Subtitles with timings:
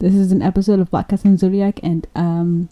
[0.00, 2.70] This is an episode of Black and Zodiac, and um,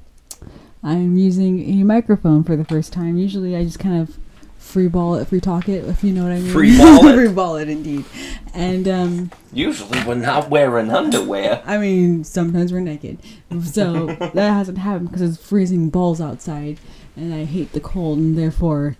[0.83, 3.19] I'm using a microphone for the first time.
[3.19, 4.17] Usually, I just kind of
[4.57, 6.51] free ball it, free talk it, if you know what I mean.
[6.51, 7.15] Free ball it?
[7.15, 8.07] free ball it, indeed.
[8.55, 11.63] And um, Usually we're not wearing underwear.
[11.67, 13.19] I mean, sometimes we're naked,
[13.63, 16.81] so that hasn't happened because it's freezing balls outside,
[17.15, 18.97] and I hate the cold, and therefore,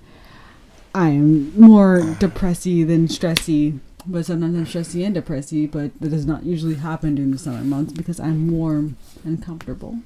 [0.95, 3.81] I am more depressy than stressy.
[4.11, 7.63] But sometimes I'm stressy and depressy, but that does not usually happen during the summer
[7.63, 9.99] months because I'm warm and comfortable.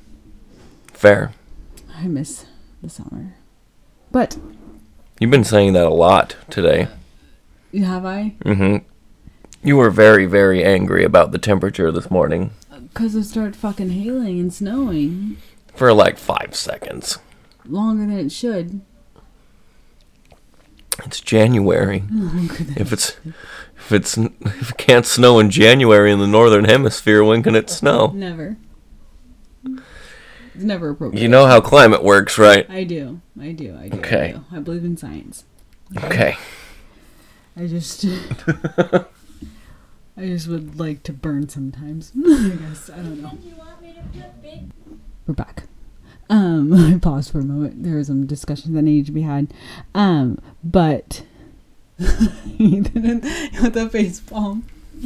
[0.93, 1.33] Fair.
[1.97, 2.45] I miss
[2.83, 3.35] the summer.
[4.11, 4.37] But
[5.21, 6.89] You've been saying that a lot today.
[7.73, 8.35] have I?
[8.45, 8.79] Mm-hmm.
[9.65, 12.51] You were very, very angry about the temperature this morning
[12.93, 15.37] Because it started fucking hailing and snowing
[15.77, 17.19] for like five seconds.
[17.65, 18.81] longer than it should.
[21.07, 22.03] It's January.
[22.13, 23.17] Longer than If it's
[23.85, 27.71] if it's if it can't snow in January in the northern hemisphere, when can it
[27.71, 28.09] snow?
[28.09, 28.57] never.
[30.55, 31.23] It's never appropriate.
[31.23, 32.69] You know how climate works, right?
[32.69, 33.21] I do.
[33.41, 33.77] I do.
[33.79, 33.99] I do.
[33.99, 34.29] Okay.
[34.29, 34.45] I, do.
[34.53, 35.45] I believe in science.
[36.05, 36.37] Okay.
[37.57, 38.05] I just.
[40.15, 42.13] I just would like to burn sometimes.
[42.17, 42.91] I guess.
[42.91, 43.39] I don't know.
[45.27, 45.65] We're back.
[46.29, 47.83] Um, I paused for a moment.
[47.83, 49.53] There was some discussion that needed to be had.
[49.95, 51.25] Um, but
[52.59, 53.21] Ethan
[53.63, 54.65] with the face palm.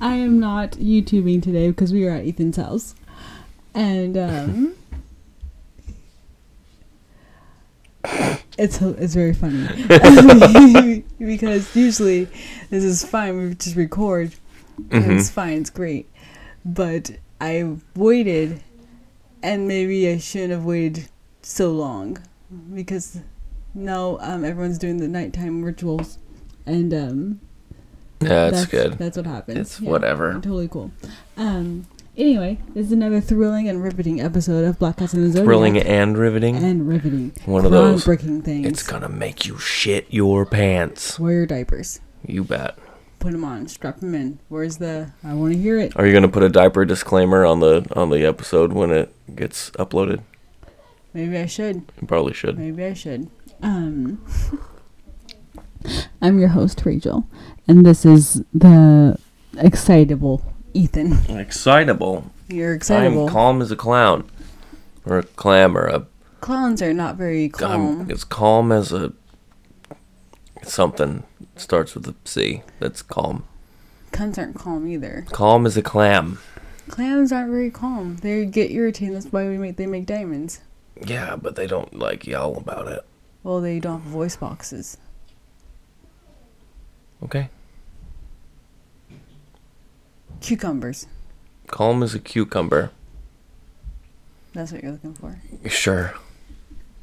[0.00, 2.94] I am not YouTubing today because we are at Ethan's house,
[3.74, 4.74] and um,
[8.58, 9.66] it's it's very funny
[11.18, 12.24] because usually
[12.70, 13.36] this is fine.
[13.48, 14.32] We just record,
[14.90, 15.18] and Mhm.
[15.18, 15.58] it's fine.
[15.58, 16.08] It's great,
[16.64, 18.60] but I waited,
[19.42, 21.08] and maybe I shouldn't have waited
[21.42, 22.18] so long
[22.74, 23.18] because
[23.78, 26.18] now um, everyone's doing the nighttime rituals,
[26.66, 27.40] and um,
[28.20, 28.92] Yeah, that's, that's good.
[28.98, 29.58] That's what happens.
[29.58, 30.34] It's whatever.
[30.34, 30.90] Totally cool.
[31.36, 31.86] Um.
[32.16, 35.44] Anyway, this is another thrilling and riveting episode of Black Cats and the Zodiac.
[35.44, 36.56] Thrilling and riveting.
[36.56, 37.32] and riveting.
[37.46, 38.04] One of those.
[38.04, 38.66] Groundbreaking things.
[38.66, 41.18] It's gonna make you shit your pants.
[41.20, 42.00] Wear your diapers.
[42.26, 42.76] You bet.
[43.20, 43.68] Put them on.
[43.68, 44.40] Strap them in.
[44.48, 45.12] Where's the?
[45.22, 45.92] I want to hear it.
[45.96, 49.70] Are you gonna put a diaper disclaimer on the on the episode when it gets
[49.72, 50.22] uploaded?
[51.14, 51.76] Maybe I should.
[52.00, 52.58] You probably should.
[52.58, 53.30] Maybe I should.
[53.62, 54.24] Um.
[56.20, 57.26] I'm your host Rachel,
[57.66, 59.18] and this is the
[59.56, 60.42] excitable
[60.74, 61.18] Ethan.
[61.28, 62.30] Excitable.
[62.48, 63.26] You're excitable.
[63.26, 64.28] I'm calm as a clown,
[65.04, 66.06] or a clam, or a.
[66.40, 68.02] Clowns are not very calm.
[68.02, 69.12] I'm as calm as a.
[70.62, 71.22] Something
[71.56, 72.62] starts with a C.
[72.80, 73.44] That's calm.
[74.12, 75.26] Cunts aren't calm either.
[75.30, 76.38] Calm as a clam.
[76.88, 78.16] Clams aren't very calm.
[78.16, 79.14] They get irritated.
[79.14, 80.60] That's why we make they make diamonds.
[81.06, 83.04] Yeah, but they don't like yell about it.
[83.42, 84.98] Well, they don't have voice boxes.
[87.22, 87.50] Okay.
[90.40, 91.06] Cucumbers.
[91.66, 92.90] Calm as a cucumber.
[94.52, 95.40] That's what you're looking for.
[95.68, 96.14] Sure.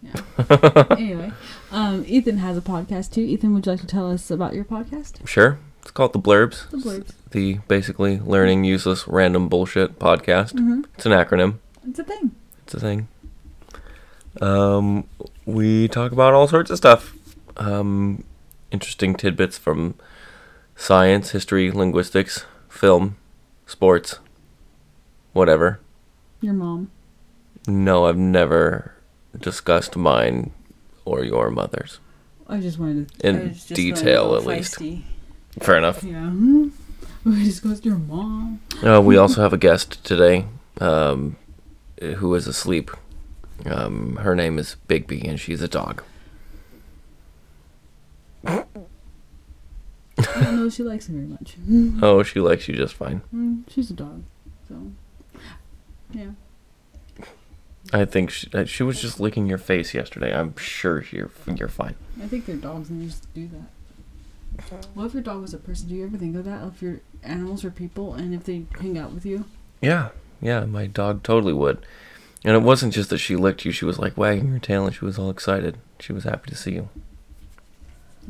[0.91, 1.31] anyway,
[1.71, 3.21] um, Ethan has a podcast too.
[3.21, 5.27] Ethan, would you like to tell us about your podcast?
[5.27, 5.57] Sure.
[5.81, 6.69] It's called the Blurbs.
[6.69, 7.11] The Blurbs.
[7.31, 10.53] The basically learning useless random bullshit podcast.
[10.53, 10.81] Mm-hmm.
[10.95, 11.59] It's an acronym.
[11.87, 12.31] It's a thing.
[12.63, 13.07] It's a thing.
[14.41, 15.07] Um,
[15.45, 17.13] we talk about all sorts of stuff.
[17.57, 18.23] Um,
[18.71, 19.95] interesting tidbits from
[20.75, 23.17] science, history, linguistics, film,
[23.65, 24.19] sports,
[25.33, 25.79] whatever.
[26.41, 26.91] Your mom.
[27.67, 28.93] No, I've never
[29.39, 30.51] discussed mine
[31.05, 31.99] or your mother's.
[32.47, 33.27] I just wanted to.
[33.27, 34.75] In just detail, at least.
[34.75, 35.01] feisty.
[35.59, 36.03] Fair enough.
[36.03, 36.31] Yeah.
[37.25, 38.61] We discussed your mom.
[38.85, 40.45] Uh, we also have a guest today
[40.79, 41.37] um,
[41.99, 42.91] who is asleep.
[43.65, 46.03] Um, her name is Bigby, and she's a dog.
[48.45, 48.63] I
[50.17, 51.55] don't know if she likes me very much.
[52.03, 53.21] Oh, she likes you just fine.
[53.33, 54.23] Mm, She's a dog,
[54.67, 54.91] so
[56.11, 56.29] yeah.
[57.93, 60.35] I think she, uh, she was just licking your face yesterday.
[60.35, 61.95] I'm sure you're you're fine.
[62.21, 64.85] I think they're dogs and they just do that.
[64.93, 65.89] What if your dog was a person?
[65.89, 66.63] Do you ever think of that?
[66.67, 69.45] If your animals are people and if they hang out with you?
[69.81, 70.09] Yeah,
[70.41, 71.85] yeah, my dog totally would.
[72.45, 74.95] And it wasn't just that she licked you; she was like wagging her tail, and
[74.95, 75.77] she was all excited.
[75.99, 76.89] She was happy to see you.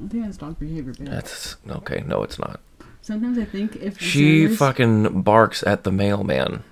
[0.03, 1.07] I think that's dog behavior, babe.
[1.07, 2.03] That's okay.
[2.07, 2.59] No, it's not.
[3.01, 6.63] Sometimes I think if She fucking barks at the mailman.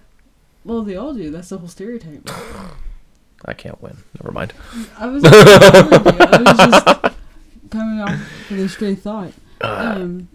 [0.63, 1.30] well, they all do.
[1.31, 2.30] That's the whole stereotype.
[3.46, 3.98] I can't win.
[4.22, 4.54] Never mind.
[4.98, 5.24] I was.
[5.25, 6.86] I was just
[7.69, 8.19] coming off
[8.50, 9.34] with a stray thought.
[9.62, 10.30] Um,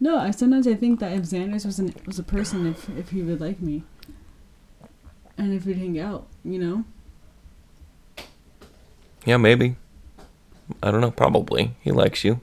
[0.00, 3.10] no, I sometimes I think that if Xanders was an, was a person, if if
[3.10, 3.82] he would like me,
[5.40, 6.84] and if we'd hang out, you know.
[9.24, 9.76] Yeah, maybe.
[10.82, 11.10] I don't know.
[11.10, 12.40] Probably he likes you.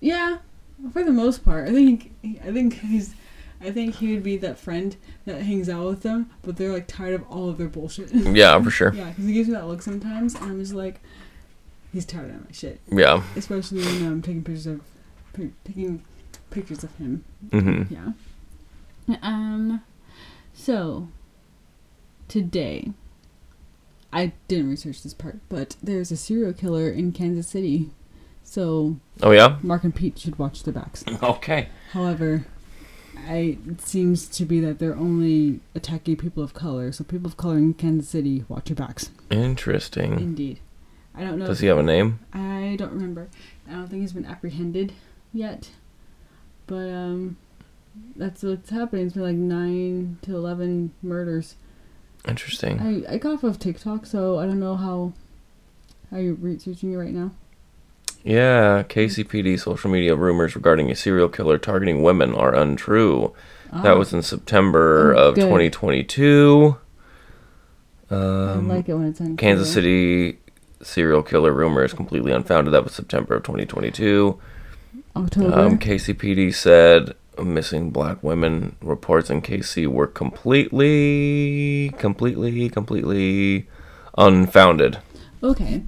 [0.00, 0.38] Yeah,
[0.92, 2.12] for the most part, I think
[2.44, 3.14] I think he's
[3.60, 4.96] I think he would be that friend
[5.26, 8.12] that hangs out with them, but they're like tired of all of their bullshit.
[8.14, 8.92] Yeah, for sure.
[8.94, 11.00] yeah, because he gives me that look sometimes, and I'm just like,
[11.92, 12.80] he's tired of my shit.
[12.90, 13.22] Yeah.
[13.36, 14.80] Especially when I'm taking pictures of,
[15.34, 16.02] pi- taking
[16.50, 17.24] pictures of him.
[17.50, 17.94] Mm-hmm.
[17.94, 19.16] Yeah.
[19.22, 19.82] Um.
[20.60, 21.08] So.
[22.28, 22.92] Today.
[24.12, 27.90] I didn't research this part, but there's a serial killer in Kansas City.
[28.44, 29.56] So Oh yeah.
[29.62, 31.04] Mark and Pete should watch their backs.
[31.22, 31.68] Okay.
[31.92, 32.44] However,
[33.16, 36.92] I, it seems to be that they're only attacking people of color.
[36.92, 39.10] So people of color in Kansas City, watch your backs.
[39.30, 40.14] Interesting.
[40.14, 40.60] Indeed.
[41.14, 41.46] I don't know.
[41.46, 42.18] Does he have a name?
[42.32, 43.28] I don't remember.
[43.68, 44.92] I don't think he's been apprehended
[45.32, 45.70] yet.
[46.66, 47.36] But um
[48.16, 49.06] that's what's happening.
[49.06, 51.56] It's been like nine to eleven murders.
[52.28, 52.80] Interesting.
[53.08, 55.12] I, I got off of TikTok, so I don't know how
[56.10, 57.30] how you're researching it right now.
[58.22, 63.32] Yeah, KCPD social media rumors regarding a serial killer targeting women are untrue.
[63.72, 65.42] That Ah, was in September Oh, of good.
[65.42, 66.76] 2022.
[68.10, 70.38] I Um, like it when it's on Kansas City
[70.82, 72.74] serial killer rumor is completely unfounded.
[72.74, 74.38] That was September of 2022.
[75.16, 75.58] October.
[75.58, 77.14] Um, KCPD said
[77.44, 83.68] missing black women reports in KC were completely, completely, completely
[84.16, 84.98] unfounded.
[85.42, 85.82] okay.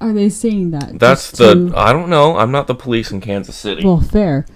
[0.00, 0.98] Are they saying that?
[0.98, 1.54] That's the.
[1.70, 2.36] to- I don't know.
[2.36, 3.84] I'm not the police in Kansas City.
[3.84, 4.46] well, fair.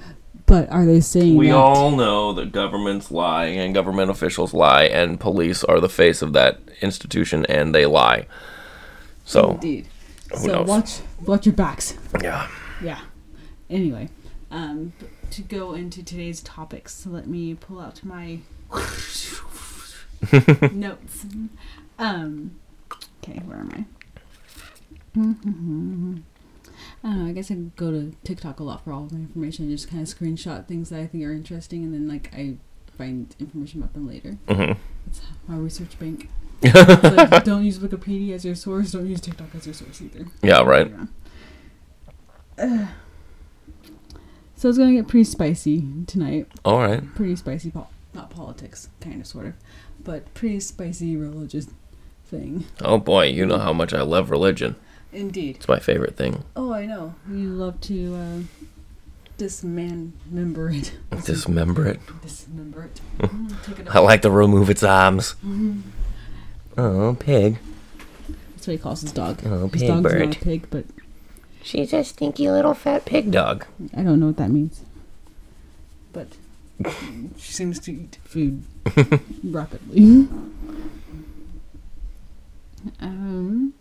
[0.44, 5.20] But are they saying we all know that governments lie and government officials lie, and
[5.20, 8.26] police are the face of that institution, and they lie.
[9.24, 9.86] So, Indeed.
[10.36, 10.68] so knows?
[10.68, 11.94] watch watch your backs.
[12.20, 12.48] yeah.
[12.82, 13.00] Yeah.
[13.70, 14.08] Anyway,
[14.50, 14.92] um,
[15.30, 18.38] to go into today's topics, so let me pull out my
[20.72, 21.26] notes.
[21.98, 22.58] Um,
[23.22, 23.84] okay, where am I?
[27.04, 27.28] I don't know.
[27.28, 29.70] I guess I go to TikTok a lot for all of my information.
[29.70, 32.56] Just kind of screenshot things that I think are interesting, and then like I
[32.96, 34.38] find information about them later.
[34.48, 34.72] Mm-hmm.
[35.06, 36.28] That's my research bank.
[36.62, 38.92] Like, don't use Wikipedia as your source.
[38.92, 40.26] Don't use TikTok as your source either.
[40.42, 40.90] Yeah, right.
[42.58, 42.88] Ugh.
[44.56, 46.48] So it's gonna get pretty spicy tonight.
[46.64, 47.02] All right.
[47.14, 49.54] Pretty spicy, pol- not politics, kind of, sort of,
[50.02, 51.68] but pretty spicy religious
[52.26, 52.64] thing.
[52.80, 54.76] Oh boy, you know how much I love religion.
[55.12, 55.56] Indeed.
[55.56, 56.44] It's my favorite thing.
[56.56, 57.14] Oh, I know.
[57.30, 58.38] You love to uh,
[59.38, 60.92] dismember it.
[61.24, 62.00] Dismember it.
[62.22, 63.00] Dismember it.
[63.18, 65.36] Mm, it I like to remove its arms.
[65.44, 65.82] Mhm.
[66.76, 67.58] Oh, pig.
[68.54, 69.40] That's what he calls his dog.
[69.46, 70.26] Oh, his pig dog's bird.
[70.28, 70.84] not a pig, but
[71.66, 73.66] She's a stinky little fat pig dog.
[73.92, 74.82] I don't know what that means.
[76.12, 76.28] But
[77.38, 78.62] she seems to eat food
[79.42, 80.28] rapidly.
[83.00, 83.74] um.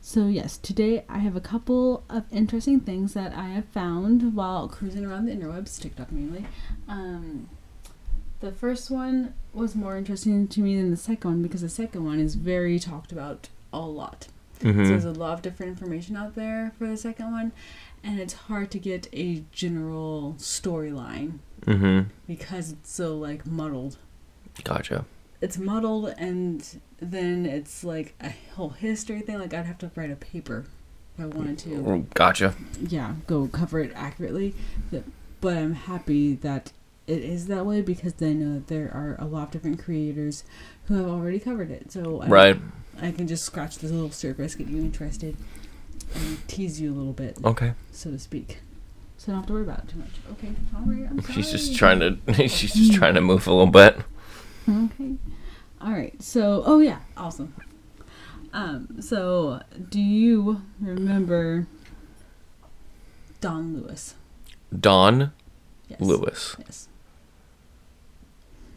[0.00, 4.68] So yes, today I have a couple of interesting things that I have found while
[4.68, 6.46] cruising around the interwebs, TikTok mainly.
[6.86, 7.48] Um,
[8.38, 12.04] the first one was more interesting to me than the second one because the second
[12.04, 14.28] one is very talked about a lot.
[14.60, 17.52] So there's a lot of different information out there for the second one,
[18.02, 23.98] and it's hard to get a general storyline hmm because it's so like muddled.
[24.64, 25.04] Gotcha.
[25.40, 29.38] It's muddled, and then it's like a whole history thing.
[29.38, 30.64] Like I'd have to write a paper
[31.16, 32.06] if I wanted to.
[32.14, 32.54] Gotcha.
[32.80, 34.54] Yeah, go cover it accurately.
[35.40, 36.72] But I'm happy that
[37.08, 40.44] it is that way because I know that there are a lot of different creators
[40.84, 41.90] who have already covered it.
[41.90, 42.60] So I, Right.
[43.00, 45.36] I can just scratch the little surface, get you interested,
[46.14, 47.38] and tease you a little bit.
[47.44, 47.72] Okay.
[47.92, 48.58] so to speak.
[49.16, 50.10] So I don't have to worry about it too much.
[50.32, 51.10] Okay, right.
[51.10, 51.34] I'm sorry.
[51.34, 52.48] She's just trying to.
[52.48, 53.96] She's just trying to move a little bit.
[54.68, 55.14] Okay.
[55.80, 56.20] All right.
[56.22, 57.52] So, oh yeah, awesome.
[58.52, 59.00] Um.
[59.02, 59.60] So,
[59.90, 61.66] do you remember
[63.40, 64.14] Don Lewis?
[64.78, 65.32] Don
[65.88, 66.00] Yes.
[66.00, 66.56] Lewis.
[66.60, 66.88] Yes.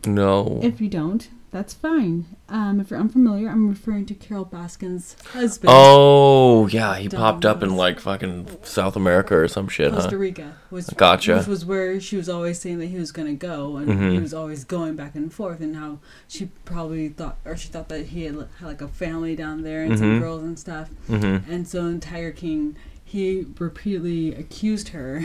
[0.05, 0.59] No.
[0.63, 2.25] If you don't, that's fine.
[2.49, 2.79] Um.
[2.79, 5.69] If you're unfamiliar, I'm referring to Carol Baskin's husband.
[5.73, 10.11] Oh yeah, he Don popped up in like fucking South America or some shit, Costa
[10.11, 10.17] huh?
[10.17, 11.37] Rica was Gotcha.
[11.37, 14.11] which was where she was always saying that he was gonna go, and Mhm.
[14.13, 17.89] he was always going back and forth, and how she probably thought, or she thought
[17.89, 20.19] that he had, had like a family down there and some Mhm.
[20.21, 21.51] girls and stuff, Mm-hmm.
[21.51, 25.23] and so in Tiger King, he repeatedly accused her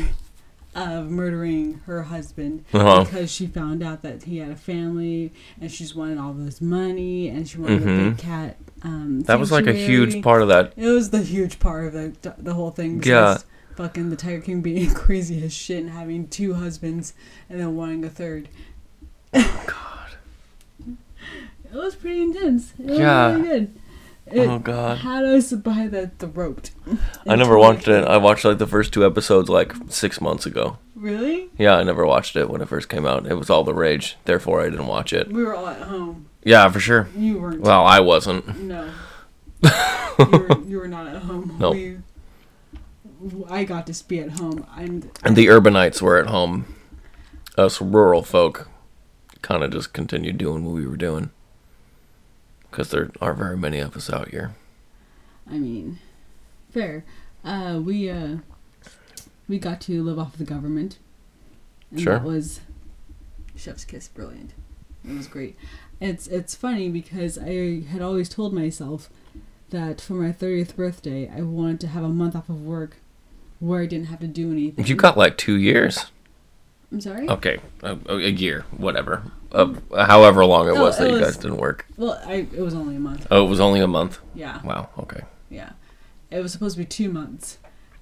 [0.77, 3.05] of murdering her husband Uh-huh.
[3.05, 7.29] because she found out that he had a family, and she's wanted all this money,
[7.29, 8.09] and she wanted a Mhm.
[8.11, 8.57] big cat.
[8.83, 10.75] Um, That was like a huge part of that.
[10.77, 13.03] It was the huge part of the the whole thing.
[13.05, 13.39] Yeah.
[13.77, 17.13] Fucking the Tiger King being crazy as shit and having two husbands
[17.51, 18.49] and then wanting a third.
[19.35, 19.77] Oh God.
[21.73, 22.73] It was pretty intense.
[22.79, 23.33] It was Yeah.
[23.35, 23.75] really good.
[24.29, 24.99] Oh, it Oh god.
[24.99, 26.71] had us by the throat.
[27.27, 28.05] I never watched it.
[28.05, 30.79] I watched like the first two episodes like six months ago.
[30.97, 31.49] Really?
[31.59, 33.27] Yeah, I never watched it when it first came out.
[33.27, 34.17] It was all the rage.
[34.25, 35.31] Therefore, I didn't watch it.
[35.31, 36.29] We were all at home.
[36.43, 37.09] Yeah, for sure.
[37.17, 37.61] You weren't.
[37.61, 38.59] Well, I wasn't.
[38.63, 38.91] no.
[40.19, 41.57] you, were, you were not at home.
[41.59, 41.77] Nope.
[43.51, 44.67] I got to be at home.
[44.77, 46.75] And And the urbanites were at home.
[47.57, 48.69] Us rural folk
[49.43, 51.31] kind of just continued doing what we were doing.
[52.77, 54.55] Because there aren't very many of us out here.
[55.51, 55.99] I mean,
[56.71, 57.07] fair.
[57.43, 58.37] Uh, we uh,
[59.49, 60.99] we got to live off the government,
[61.91, 62.19] and Sure.
[62.19, 62.61] that was
[63.57, 64.53] chef's kiss, brilliant.
[65.09, 65.57] It was great.
[66.03, 69.09] It's it's funny because I had always told myself
[69.71, 72.99] that for my thirtieth birthday I wanted to have a month off of work
[73.59, 74.85] where I didn't have to do anything.
[74.85, 76.11] You got like two years.
[76.93, 77.29] I'm sorry.
[77.29, 79.23] Okay, a, a year, whatever.
[79.53, 81.87] Uh, however long it was that it you was- guys didn't work.
[81.97, 83.27] Well, I it was only a month.
[83.31, 84.19] Oh, it was only a month.
[84.35, 84.91] Yeah, Wow.
[84.99, 85.23] Okay.
[85.51, 85.71] yeah.
[86.31, 87.59] It was supposed to be two months,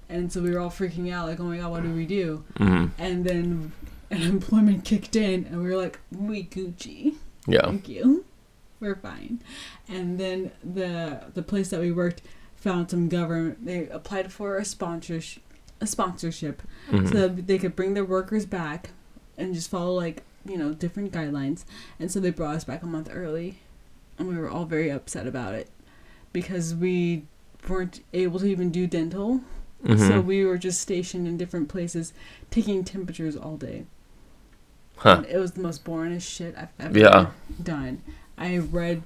[0.09, 2.45] and so we were all freaking out, like, "Oh my god, what do we do?"
[2.59, 2.87] Mm-hmm.
[2.99, 3.73] And then
[4.11, 7.14] unemployment kicked in, and we were like, "We Gucci."
[7.47, 7.62] Yeah.
[7.67, 8.25] Thank you.
[8.81, 9.41] We're fine.
[9.88, 12.23] And then the the place that we worked
[12.57, 13.64] found some government.
[13.67, 15.43] They applied for a sponsorship,
[15.81, 17.09] a sponsorship, Mhm.
[17.11, 18.90] so that they could bring their workers back
[19.37, 21.64] and just follow like you know different guidelines.
[21.99, 23.59] And so they brought us back a month early,
[24.19, 25.69] and we were all very upset about it
[26.33, 27.25] because we
[27.69, 29.40] weren't able to even do dental.
[29.87, 30.25] So Mhm.
[30.25, 32.12] we were just stationed in different places,
[32.50, 33.85] taking temperatures all day.
[34.97, 35.16] Huh.
[35.19, 37.31] And it was the most boringest shit I've ever Yeah.
[37.62, 38.00] done.
[38.38, 39.02] I read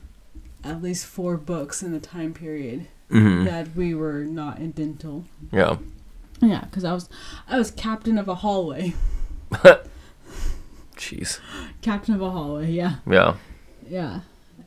[0.62, 5.24] at least four books in the time period hmm that we were not in dental.
[5.52, 5.78] Yeah.
[6.40, 7.08] Yeah, because I was
[7.48, 8.94] I was captain of a hallway.
[10.96, 11.40] Jeez.
[11.82, 12.70] Captain of a hallway.
[12.70, 13.36] Yeah, Yeah.
[13.88, 14.20] yeah.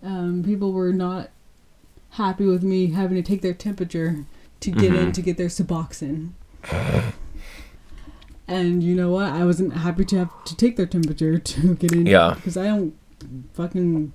[0.04, 1.30] Um, people were not
[2.12, 4.26] happy with me having to take their temperature
[4.62, 5.14] to get in Mhm.
[5.14, 6.32] to get their Suboxone.
[8.48, 9.28] And you know what?
[9.32, 12.06] I wasn't happy to have to take their temperature to get in.
[12.06, 12.34] Yeah.
[12.36, 12.94] Because I don't
[13.54, 14.12] fucking.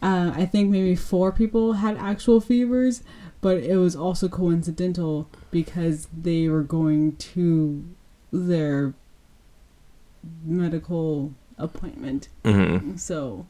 [0.00, 3.02] Uh, I think maybe four people had actual fevers,
[3.44, 7.84] but it was also coincidental because they were going to
[8.32, 8.94] their
[10.42, 12.30] medical appointment.
[12.42, 13.46] hmm So,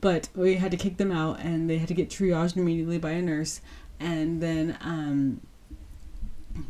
[0.00, 3.10] but we had to kick them out, and they had to get triaged immediately by
[3.10, 3.60] a nurse,
[4.00, 5.42] and then um,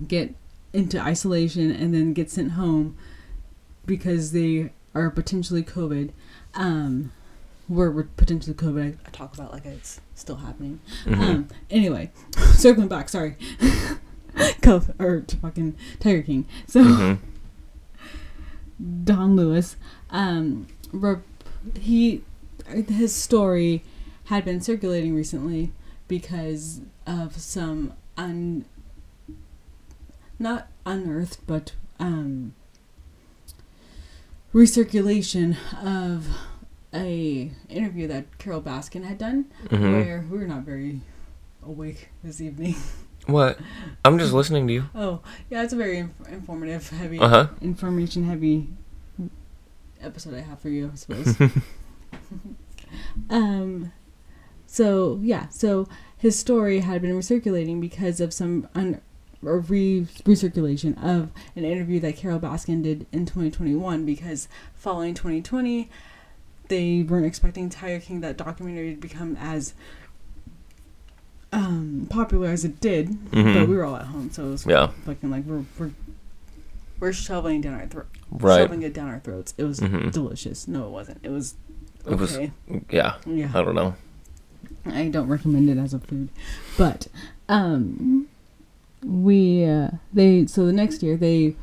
[0.09, 0.35] get
[0.73, 2.97] into isolation, and then get sent home
[3.87, 6.11] because they are potentially COVID.
[6.55, 7.13] Um,
[7.69, 8.83] were, were potentially COVID.
[8.83, 10.81] I, I talk about like it's still happening.
[11.05, 12.11] hmm Um, anyway,
[12.55, 13.09] circling back.
[13.09, 13.37] Sorry,
[14.37, 16.47] COVID or fucking Tiger King.
[16.67, 16.83] So.
[16.85, 17.15] hmm
[19.05, 19.77] Don Lewis,
[20.11, 21.23] um, rep-
[21.79, 22.23] he
[22.67, 23.85] his story
[24.25, 25.71] had been circulating recently
[26.09, 28.65] because of some un
[30.39, 32.55] not unearthed but um
[34.55, 36.27] recirculation of
[36.95, 41.01] a interview that Carol Baskin had done hmm where we were not very
[41.65, 42.75] awake this evening.
[43.27, 43.59] What?
[44.05, 44.85] I'm just listening to you.
[44.97, 47.47] Oh, yeah, it's a very inf- informative, heavy Uh huh.
[47.61, 48.67] information heavy
[50.01, 51.37] episode I have for you, I suppose.
[53.31, 53.93] um,
[54.67, 59.01] so yeah, so his story had been recirculating because of some un-
[59.45, 65.89] or re- recirculation of an interview that Carol Baskin did in 2021 because following 2020
[66.73, 69.75] they weren't expecting Tiger King that documentary to become as
[71.53, 73.69] um, popular as it did, but Mhm.
[73.69, 74.87] we were all at home, so it was Yeah.
[75.05, 75.91] fucking like we're we're
[76.99, 78.59] we're shoveling down our throat, Right.
[78.63, 79.53] shoving it down our throats.
[79.59, 80.13] It was Mhm.
[80.13, 80.67] delicious.
[80.69, 81.19] No, it wasn't.
[81.23, 81.55] It was
[82.09, 82.53] It was- okay.
[82.91, 83.17] Yeah.
[83.27, 83.97] yeah, I don't know.
[84.87, 86.31] I don't recommend it as a food,
[86.79, 87.09] but
[87.49, 88.29] um,
[89.05, 91.55] we uh, they so the next year they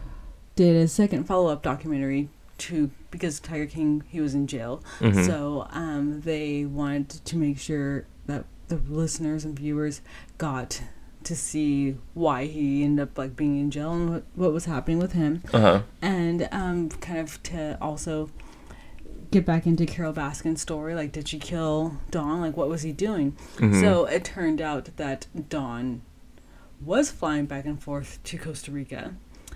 [0.56, 2.28] did a second follow up documentary
[2.60, 5.26] to because Tiger King he was in jail, Mhm.
[5.26, 10.02] so um, they wanted to make sure that the listeners and viewers
[10.38, 10.82] got
[11.24, 15.00] to see why he ended up like being in jail and what, what was happening
[15.00, 15.82] with him Uh huh.
[16.02, 18.30] and um, kind of to also
[19.32, 20.96] get back into Carol Baskin's story.
[20.96, 22.42] Like, did she kill Don?
[22.42, 23.36] Like, what was he doing?
[23.58, 23.80] Mhm.
[23.82, 26.02] So it turned out that Don
[26.84, 29.14] was flying back and forth to Costa Rica,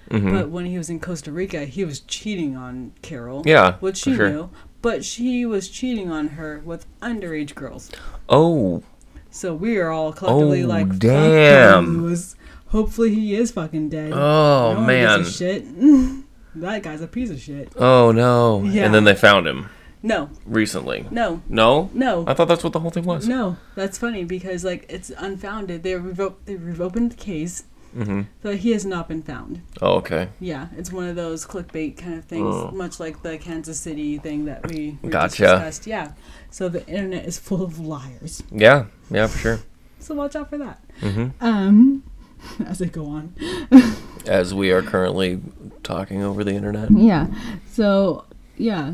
[0.09, 0.31] Mhm.
[0.31, 3.41] but when he was in Costa Rica, he was cheating on Carol.
[3.45, 3.75] yeah.
[3.79, 4.29] which she sure.
[4.29, 4.49] knew,
[4.81, 7.89] but she was cheating on her with underage girls.
[8.29, 8.83] Oh.
[9.31, 12.03] So we are all collectively Oh, like, damn.
[12.03, 12.35] Lewis.
[12.67, 14.11] Hopefully he is fucking dead.
[14.13, 15.23] Oh No man.
[15.25, 15.65] shit.
[16.55, 17.71] that guy's a piece of shit.
[17.77, 18.63] Oh no.
[18.63, 18.85] Yeah.
[18.85, 19.69] And then they found him
[20.03, 21.05] No, recently.
[21.11, 21.89] no, No.
[21.93, 23.27] no, I thought that's what the whole thing was.
[23.27, 23.57] no.
[23.75, 25.81] That's funny because like it's unfounded.
[25.83, 27.63] They revo- they reopened the case,
[27.95, 28.21] Mm-hmm.
[28.41, 29.61] So he has not been found.
[29.81, 30.29] Oh, okay.
[30.39, 32.71] Yeah, it's one of those clickbait kind of things, Oh.
[32.71, 35.43] much like the Kansas City thing that we, we Gotcha.
[35.43, 35.87] discussed.
[35.87, 36.13] Yeah.
[36.49, 38.41] So the internet is full of liars.
[38.51, 38.85] Yeah.
[39.11, 39.59] Yeah, for sure.
[39.99, 40.79] So watch out for that.
[40.99, 42.03] hmm Um,
[42.65, 43.33] as I go on.
[44.25, 45.41] As we are currently
[45.83, 46.89] talking over the internet.
[46.91, 47.27] Yeah.
[47.71, 48.23] So
[48.57, 48.93] yeah,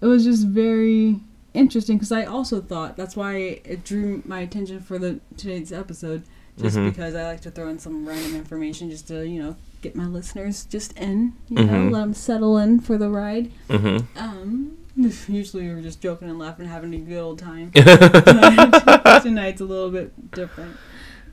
[0.00, 1.20] it was just very
[1.54, 6.24] interesting because I also thought that's why it drew my attention for the today's episode,
[6.58, 6.90] just Mhm.
[6.90, 10.06] because I like to throw in some random information just to you know get my
[10.06, 11.90] listeners just in, you know, Mhm.
[11.90, 13.50] let them settle in for the ride.
[13.68, 14.72] hmm Um,
[15.28, 17.70] usually we're just joking and laughing, having a good old time.
[19.22, 20.76] Tonight's a little bit different.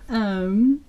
[0.10, 0.82] Um,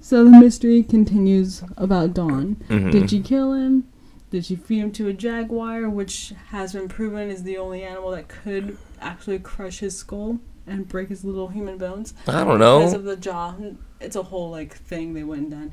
[0.00, 2.56] so the mystery continues about Don.
[2.68, 3.84] hmm Did she kill him?
[4.30, 8.12] Did she feed him to a jaguar, which has been proven is the only animal
[8.12, 12.14] that could actually crush his skull and break his little human bones?
[12.26, 12.78] I don't know.
[12.80, 13.54] Because of the jaw.
[14.00, 15.72] It's a whole like thing they went and done.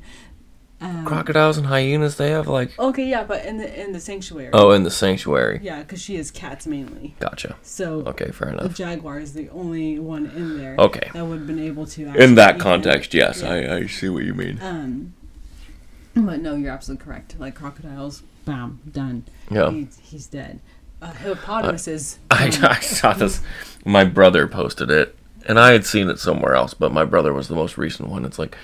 [0.82, 2.78] Um, Crocodiles and hyenas, they have like.
[2.78, 4.48] Okay, yeah, but in the in the sanctuary.
[4.54, 5.60] Oh, in the sanctuary.
[5.62, 7.14] Yeah, because she is cats mainly.
[7.20, 7.56] Gotcha.
[7.62, 8.62] So Okay, fair enough.
[8.62, 11.10] the jaguar is the only one in there Okay.
[11.12, 12.14] that would have been able to.
[12.14, 13.50] In that context, yes, Yeah.
[13.50, 14.58] I, I see what you mean.
[14.62, 15.12] Um,
[16.14, 17.38] but no, you're absolutely correct.
[17.38, 19.24] Like crocodiles, bam, done.
[19.50, 19.70] Yeah.
[19.70, 20.60] He's, he's dead.
[21.02, 22.18] Uh, hippopotamuses.
[22.30, 23.40] I, um, I saw this.
[23.84, 25.16] My brother posted it,
[25.46, 28.24] and I had seen it somewhere else, but my brother was the most recent one.
[28.24, 28.56] It's like,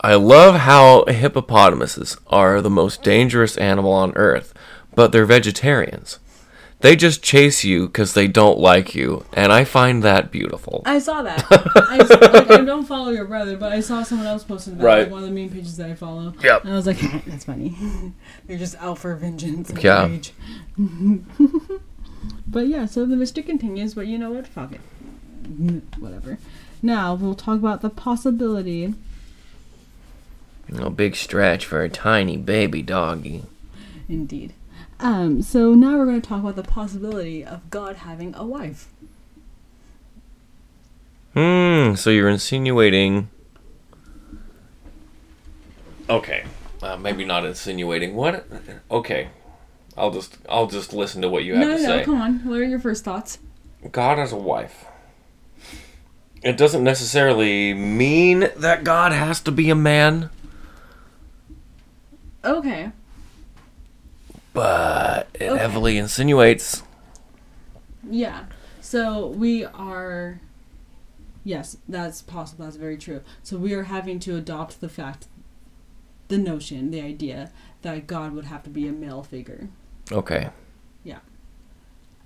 [0.00, 4.52] I love how hippopotamuses are the most dangerous animal on earth,
[4.94, 6.18] but they're vegetarians.
[6.80, 10.82] They just chase you because they don't like you, and I find that beautiful.
[10.84, 11.44] I saw that.
[11.50, 14.84] I, like, I don't follow your brother, but I saw someone else posted that.
[14.84, 15.02] Right.
[15.04, 16.34] Like one of the main pages that I follow.
[16.42, 16.64] Yep.
[16.64, 17.74] And I was like, that's funny.
[18.46, 19.72] They're just out for vengeance.
[19.80, 20.18] Yeah.
[22.46, 24.46] but yeah, so the mystery continues, but you know what?
[24.46, 24.80] Fuck it.
[25.44, 26.38] Mm, whatever.
[26.82, 28.94] Now, we'll talk about the possibility
[30.70, 33.44] A big stretch for a tiny baby doggy.
[34.10, 34.52] Indeed.
[34.98, 38.88] Um, so now we're going to talk about the possibility of God having a wife.
[41.34, 43.28] Hmm, so you're insinuating.
[46.08, 46.44] Okay.
[46.82, 48.14] Uh, maybe not insinuating.
[48.14, 48.46] What?
[48.90, 49.28] Okay.
[49.96, 52.04] I'll just I'll just listen to what you have no, to no, say.
[52.04, 52.44] come on.
[52.44, 53.38] What are your first thoughts?
[53.92, 54.86] God has a wife.
[56.42, 60.30] It doesn't necessarily mean that God has to be a man,
[62.44, 62.92] Okay.
[64.56, 65.58] But it Okay.
[65.60, 66.82] heavily insinuates.
[68.08, 68.46] Yeah.
[68.80, 70.40] So we are.
[71.44, 72.64] Yes, that's possible.
[72.64, 73.20] That's very true.
[73.42, 75.26] So we are having to adopt the fact,
[76.28, 79.68] the notion, the idea that God would have to be a male figure.
[80.10, 80.50] Okay.
[81.04, 81.18] Yeah.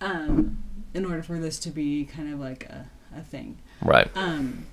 [0.00, 0.62] Um,
[0.94, 3.58] in order for this to be kind of like a, a thing.
[3.82, 4.08] Right.
[4.16, 4.66] um,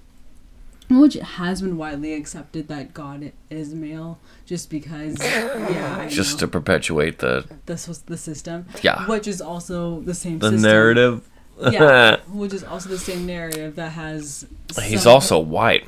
[0.90, 6.40] which has been widely accepted that God is male, just because, yeah, I Just know,
[6.42, 10.40] to perpetuate the this was the system, yeah which is also the same.
[10.40, 11.30] the system, narrative.
[11.72, 14.46] yeah, which is also the same narrative that has.
[14.82, 15.86] He's some- also white.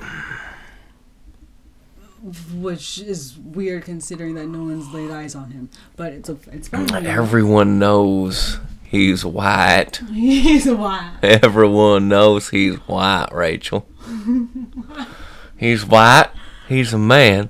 [2.54, 6.68] which is weird considering that no one's laid eyes on him, but it's a, it's
[6.68, 7.06] fine.
[7.06, 10.02] Everyone knows he's white.
[10.12, 11.14] He's white.
[11.24, 13.88] Everyone knows he's white, Rachel.
[15.58, 16.30] he's white,
[16.68, 17.50] he's a man,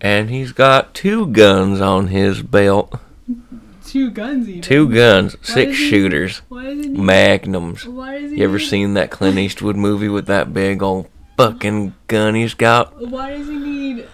[0.00, 2.98] and he's got two guns on his belt.
[3.86, 4.62] Two guns even.
[4.62, 6.90] Two guns, six he- shooters, Why does he?
[6.90, 7.86] magnums.
[7.86, 8.38] Why does he?
[8.38, 12.54] You ever need- seen that Clint Eastwood movie with that big old fucking gun he's
[12.54, 12.98] got?
[13.00, 14.08] Why does he need?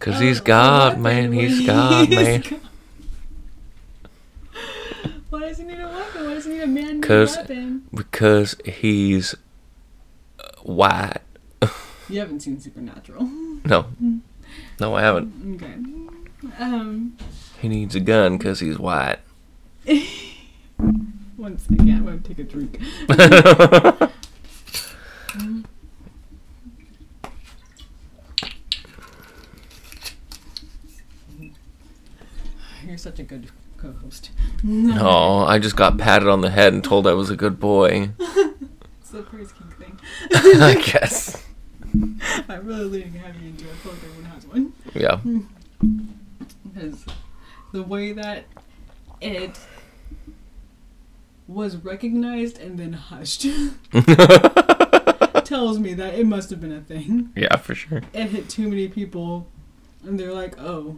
[0.00, 1.30] Cause he's God, man.
[1.30, 2.40] He's he God, man.
[2.40, 2.60] God?
[5.30, 6.24] Why does he need a weapon?
[6.26, 7.82] Why does he need a man-made 'Cause- weapon?
[7.94, 9.34] Because he's
[10.38, 11.18] uh, white.
[12.08, 13.28] You haven't seen Supernatural.
[13.64, 13.86] No,
[14.80, 15.54] no, I haven't.
[15.54, 15.74] Okay.
[16.58, 17.16] Um.
[17.60, 19.18] He needs a gun because he's white.
[21.36, 21.88] One second.
[21.88, 22.80] I'm gonna take a drink.
[32.86, 34.30] You're such a good co-host.
[34.66, 38.10] Oh, I just got patted on the head and told I was a good boy.
[38.18, 40.00] It's the praise king thing.
[40.32, 41.41] I guess.
[42.48, 43.70] I'm really leading heavy into it.
[43.70, 44.72] I feel like everyone has one.
[44.94, 45.20] Yeah.
[46.72, 47.04] Because
[47.72, 48.44] the way that
[49.20, 49.58] it
[51.46, 53.42] was recognized and then hushed
[55.44, 57.30] tells me that it must have been a thing.
[57.36, 58.02] yeah, for sure.
[58.14, 59.46] It hit too many people,
[60.04, 60.96] and they're like, "Oh,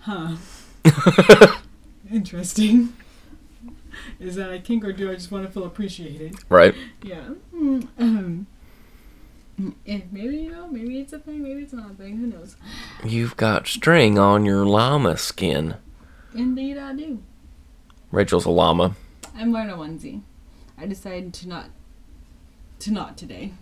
[0.00, 0.36] huh,
[2.12, 2.92] interesting."
[4.20, 6.36] Is that a kink, or do I just want to feel appreciated?
[6.48, 6.74] Right.
[7.02, 7.30] Yeah.
[7.52, 8.46] Um,
[9.56, 12.16] Maybe you know, maybe it's a thing, maybe it's not a thing.
[12.16, 12.56] Who knows?
[13.04, 15.76] You've got string on your llama skin.
[16.34, 17.22] Indeed, I do.
[18.10, 18.96] Rachel's a llama.
[19.36, 20.22] I'm wearing a onesie.
[20.76, 21.66] I decided to not,
[22.80, 23.52] to not today.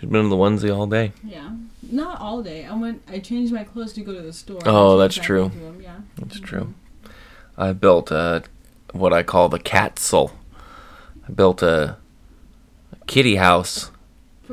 [0.00, 1.12] She's been in the onesie all day.
[1.22, 1.50] Yeah,
[1.90, 2.64] not all day.
[2.64, 3.02] I went.
[3.06, 4.60] I changed my clothes to go to the store.
[4.64, 5.50] Oh, that's true.
[5.78, 6.44] Yeah, That's mm-hmm.
[6.44, 6.74] true.
[7.58, 8.44] I built a,
[8.92, 10.32] what I call the catzel.
[11.28, 11.98] I built a,
[12.92, 13.90] a kitty house,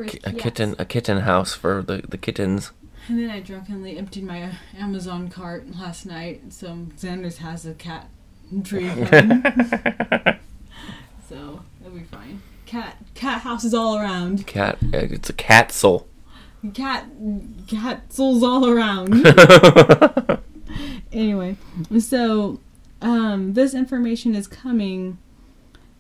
[0.04, 0.42] A yes.
[0.42, 2.72] kitten, a kitten house for the, the kittens.
[3.08, 6.54] And then I drunkenly emptied my Amazon cart last night.
[6.54, 8.10] So Xander's has a cat
[8.64, 8.90] tree.
[11.30, 12.42] so it'll be fine.
[12.66, 14.46] Cat cat houses all around.
[14.46, 16.08] Cat, uh, it's a cat soul.
[16.74, 17.06] Cat
[17.68, 19.26] cat souls all around.
[21.14, 21.56] anyway,
[22.00, 22.60] so
[23.02, 25.18] um, this information is coming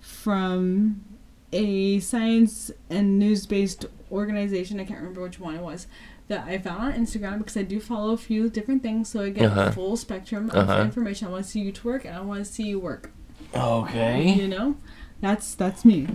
[0.01, 1.05] from
[1.53, 4.79] a science and news based organization.
[4.79, 5.87] I can't remember which one it was
[6.27, 9.29] that I found on Instagram because I do follow a few different things, so I
[9.29, 9.61] get Uh-huh.
[9.69, 10.81] a full spectrum of Uh-huh.
[10.81, 11.27] information.
[11.27, 13.11] I want to see you twerk and I want to see you work.
[13.55, 14.33] Okay.
[14.33, 14.75] You know,
[15.21, 16.07] that's that's me.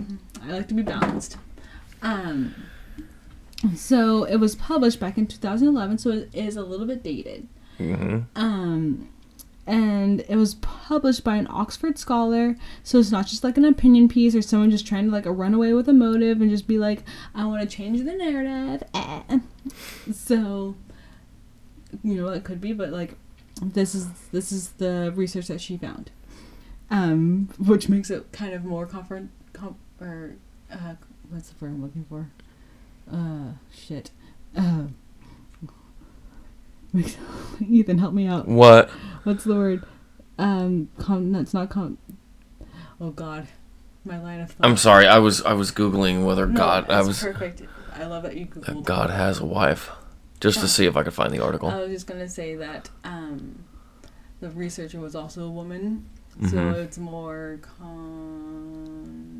[0.43, 1.37] I like to be balanced.
[2.01, 2.53] Um.
[3.75, 7.47] So it was published back in 2011, so it is a little bit dated.
[7.77, 9.07] hmm Um,
[9.65, 14.07] and it was published by an Oxford scholar, so it's not just like an opinion
[14.09, 16.77] piece or someone just trying to like run away with a motive and just be
[16.77, 18.83] like, I want to change the narrative.
[18.93, 19.39] Eh.
[20.13, 20.75] So,
[22.03, 23.15] you know, it could be, but like,
[23.61, 26.11] this is this is the research that she found,
[26.89, 30.35] um, which makes it kind of more comfort, com- or
[30.71, 30.95] uh,
[31.29, 32.29] what's the word I'm looking for?
[33.11, 34.11] Uh, shit.
[34.57, 34.87] Uh,
[37.67, 38.47] Ethan, help me out.
[38.47, 38.89] What?
[39.23, 39.83] What's the word?
[40.37, 41.31] Um, com.
[41.31, 41.97] That's not com.
[43.01, 43.47] Oh God,
[44.05, 44.65] my line of thought.
[44.67, 45.07] I'm sorry.
[45.07, 47.63] I was I was googling whether No, God I was perfect.
[47.95, 48.85] I love that you that googled.
[48.85, 49.89] God has a wife,
[50.39, 51.69] just to see if I could find the article.
[51.69, 53.63] I was just gonna say that um,
[54.39, 56.05] the researcher was also a woman,
[56.41, 56.75] so Mhm.
[56.83, 59.33] it's more con.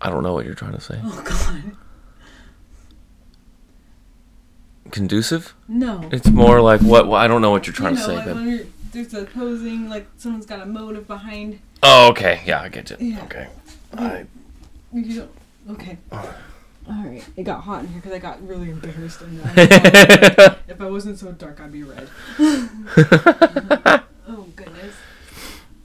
[0.00, 0.98] I don't know what you're trying to say.
[1.02, 1.76] Oh God,
[4.90, 5.54] Conducive?
[5.68, 6.08] no.
[6.12, 7.06] It's more like what?
[7.06, 9.24] Well, I don't know what you're trying you know, to say, like but there's a
[9.24, 11.60] posing, like someone's got a motive behind.
[11.82, 13.00] oh, okay, yeah, I get it.
[13.00, 13.22] Yeah.
[13.24, 13.48] Okay,
[13.96, 14.26] I
[14.92, 15.30] You don't.
[15.70, 15.96] Okay.
[16.12, 17.24] All right.
[17.36, 20.90] It got hot in here because I got really embarrassed, and I uh, if I
[20.90, 22.08] wasn't so dark, I'd be red.
[24.28, 24.94] oh goodness.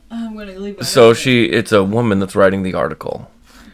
[0.10, 0.86] Um, I'm gonna leave.
[0.88, 3.30] so she, it's a woman that's writing the article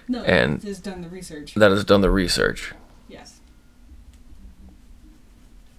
[0.08, 1.54] no, and- has done the research.
[1.56, 2.74] that has done the research.
[3.08, 3.40] Yes.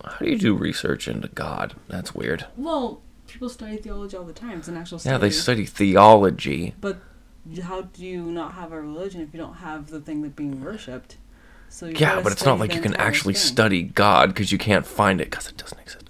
[0.07, 1.75] How do you do research into God?
[1.89, 2.47] That's weird.
[2.57, 4.59] Well, people study theology all the time.
[4.59, 5.13] It's an actual study.
[5.13, 6.75] Yeah, they study theology.
[6.81, 6.99] But
[7.63, 10.63] how do you not have a religion if you don't have the thing that's being
[10.63, 11.17] worshipped?
[11.69, 13.43] So you Yeah, but it's not like you can actually thing.
[13.43, 16.09] study God because you can't find it because it doesn't exist.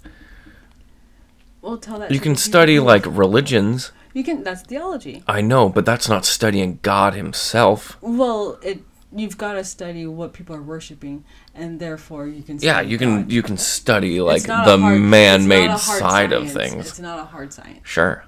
[1.61, 2.11] Well, tell that.
[2.11, 3.91] You can study like religions.
[4.13, 4.43] You can.
[4.43, 5.23] That's theology.
[5.27, 7.97] I know, but that's not studying God Himself.
[8.01, 8.81] Well, it
[9.19, 11.23] you've got to study what people are worshiping,
[11.53, 12.57] and therefore you can.
[12.59, 13.31] Yeah, study you can God.
[13.31, 16.53] you can study like the hard- man-made side of science.
[16.71, 16.87] things.
[16.89, 17.79] It's not a hard science.
[17.83, 18.25] Sure.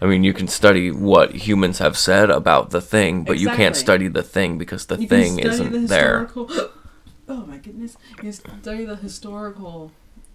[0.00, 3.76] I mean, you can study what humans have said about the thing, but you can't
[3.76, 6.28] study the thing because the You thing isn't the there.
[7.26, 7.96] Oh my goodness!
[8.22, 9.92] You study the historical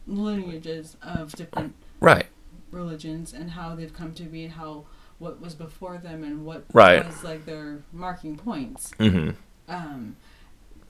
[0.08, 2.26] lineages of different Right.
[2.72, 4.86] religions and how they've come to be, and how
[5.20, 7.06] what was before them, and what Right.
[7.06, 8.92] was like their marking points.
[8.98, 9.32] hmm
[9.70, 10.16] Um,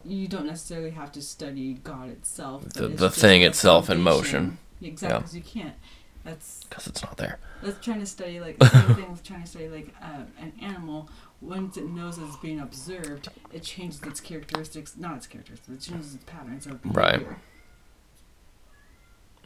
[0.06, 2.64] you don't necessarily have to study God itself.
[2.70, 4.58] The- it's the thing itself in motion.
[4.82, 5.20] Exactly, Yeah.
[5.20, 5.76] because you can't.
[6.24, 7.40] That's Because it's not there.
[7.64, 10.54] that's trying to study like the same thing with trying to study like uh, an
[10.62, 11.10] animal.
[11.42, 14.96] Once it knows it's being observed, it changes its characteristics.
[14.98, 15.70] Not its characteristics.
[15.88, 17.38] It changes its patterns of behavior.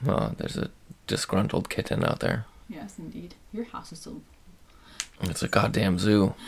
[0.06, 0.08] Right.
[0.08, 0.70] Oh, there's a
[1.08, 2.46] disgruntled kitten out there.
[2.68, 3.36] Yes, indeed.
[3.52, 4.22] Your house is so.
[5.22, 6.34] It's a goddamn zoo.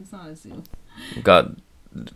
[0.00, 0.62] It's not a zoo.
[1.14, 1.52] We've got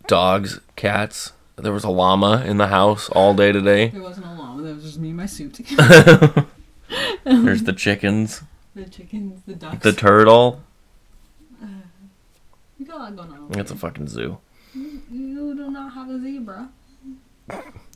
[0.07, 1.33] dogs, cats.
[1.57, 3.89] There was a llama in the house all day today.
[3.89, 4.63] There wasn't a llama.
[4.63, 5.55] That was just me in my suit.
[7.25, 8.43] There's the chickens,
[8.75, 9.83] the chickens, the ducks.
[9.83, 10.63] the turtle.
[11.63, 11.67] Uh,
[12.79, 13.59] you got a lot going on.
[13.59, 14.39] It's a fucking zoo.
[14.75, 16.71] You, you do not have a zebra.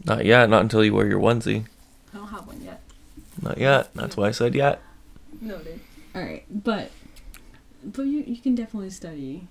[0.04, 0.48] Not yet.
[0.50, 1.66] Not until you wear your onesie.
[2.12, 2.82] I don't have one yet.
[3.42, 3.92] Not yet.
[3.94, 4.80] That's why I said yet.
[5.40, 5.80] Noted.
[6.14, 6.90] All right, but
[7.82, 9.48] but you you can definitely study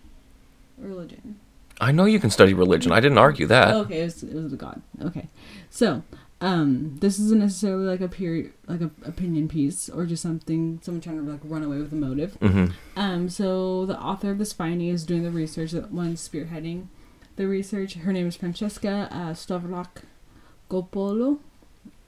[0.78, 1.40] religion.
[1.80, 2.92] I know you can study religion.
[2.92, 3.76] I didn't argue that.
[3.76, 4.82] okay, it was, it was the God.
[5.02, 5.28] Okay,
[5.70, 6.04] so
[6.40, 11.02] Um, this isn't necessarily like a period, like a opinion piece, or just something someone
[11.02, 12.40] trying to like run away with a motive.
[12.40, 12.74] Mm-hmm.
[12.96, 16.88] Um, so the author of this finding is doing the research, the one spearheading
[17.38, 17.96] the research.
[17.96, 19.34] Her name is Francesca uh,
[20.70, 21.40] Gopolo.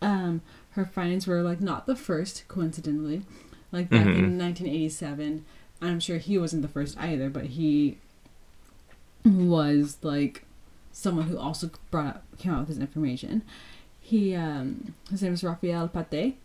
[0.02, 3.24] Um, her findings were like not the first, coincidentally,
[3.72, 5.46] like back in 1987.
[5.82, 7.98] I'm sure he wasn't the first either, but he
[9.26, 10.46] was like
[10.92, 13.44] someone who also brought up, came out with this information.
[14.00, 16.38] He um, his name is Raphael Pate,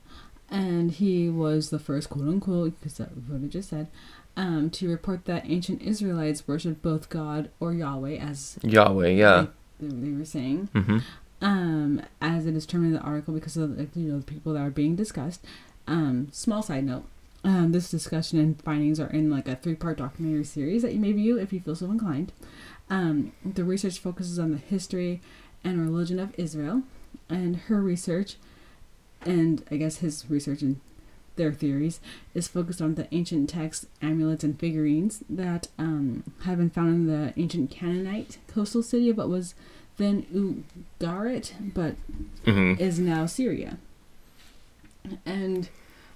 [0.51, 3.89] and he was the first quote unquote because that's what I just said
[4.37, 9.47] um, to report that ancient Israelites worshipped both God or Yahweh as Yahweh, yeah.
[9.81, 10.99] they, they were saying Mm-hmm.
[11.41, 14.61] um, as it is termed in the article because of you know the people that
[14.61, 15.45] are being discussed.
[15.87, 17.05] Um, small side note:
[17.45, 21.13] um, this discussion and findings are in like a three-part documentary series that you may
[21.13, 22.33] view if you feel so inclined.
[22.91, 25.21] Um, the research focuses on the history
[25.63, 26.83] and religion of Israel,
[27.29, 28.37] and her research,
[29.25, 30.81] and I guess his research and
[31.37, 32.01] their theories
[32.35, 37.07] is focused on the ancient texts, amulets, and figurines that um, have been found in
[37.07, 39.55] the ancient Canaanite coastal city of what was
[39.97, 40.27] then
[41.01, 41.95] Ugarit, but
[42.45, 42.81] Mm-hmm.
[42.81, 43.79] is now Syria.
[45.27, 45.69] And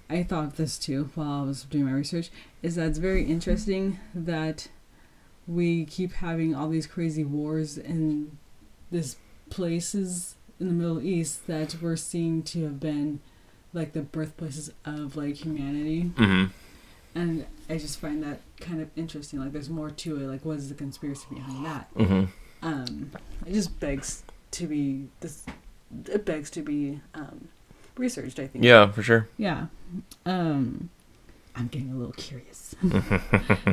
[0.09, 2.29] I thought of this too while I was doing my research,
[2.63, 4.67] is that it's very interesting that
[5.47, 8.37] we keep having all these crazy wars in
[8.91, 9.17] these
[9.49, 13.19] places in the Middle East that we're seeing to have been
[13.73, 16.11] like the birthplaces of like humanity.
[16.15, 16.45] Mm-hmm.
[17.15, 19.39] And I just find that kind of interesting.
[19.39, 20.27] Like there's more to it.
[20.27, 21.93] Like what is the conspiracy behind that?
[21.95, 22.25] Mm-hmm.
[22.67, 23.11] um,
[23.45, 25.45] it just begs to be this.
[26.05, 27.47] It begs to be um,
[27.99, 28.39] researched.
[28.39, 28.63] I think.
[28.63, 29.27] Yeah, for sure.
[29.37, 29.67] Yeah.
[30.25, 30.89] Um,
[31.55, 32.75] I'm getting a little curious.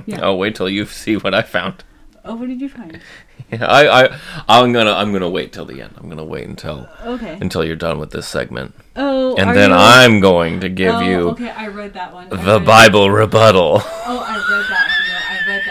[0.06, 0.20] Yeah.
[0.22, 1.84] Oh, wait till you see what I found.
[2.24, 3.00] Oh, what did you find?
[3.52, 5.94] Yeah, I, I, I'm gonna, I'm gonna wait till the end.
[5.98, 7.38] I'm gonna wait until, Okay.
[7.40, 11.00] until you're done with this segment, Oh, and then you- I'm going to give oh,
[11.00, 12.26] you Okay, I read that one.
[12.26, 12.66] I the read it.
[12.66, 13.80] Bible rebuttal.
[13.84, 15.06] Oh, I read that one.
[15.08, 15.62] Yeah, I read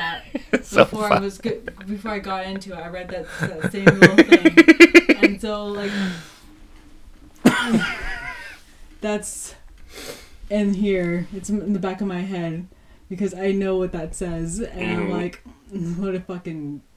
[0.51, 1.73] that so before I was good.
[1.85, 5.91] Before I got into it, I read that, that same little thing, and so like
[9.01, 9.55] that's
[10.49, 11.27] in here.
[11.33, 12.67] It's in the back of my head
[13.09, 15.11] because I know what that says, and I'm Mm.
[15.11, 15.43] like,
[15.97, 16.81] what a fucking.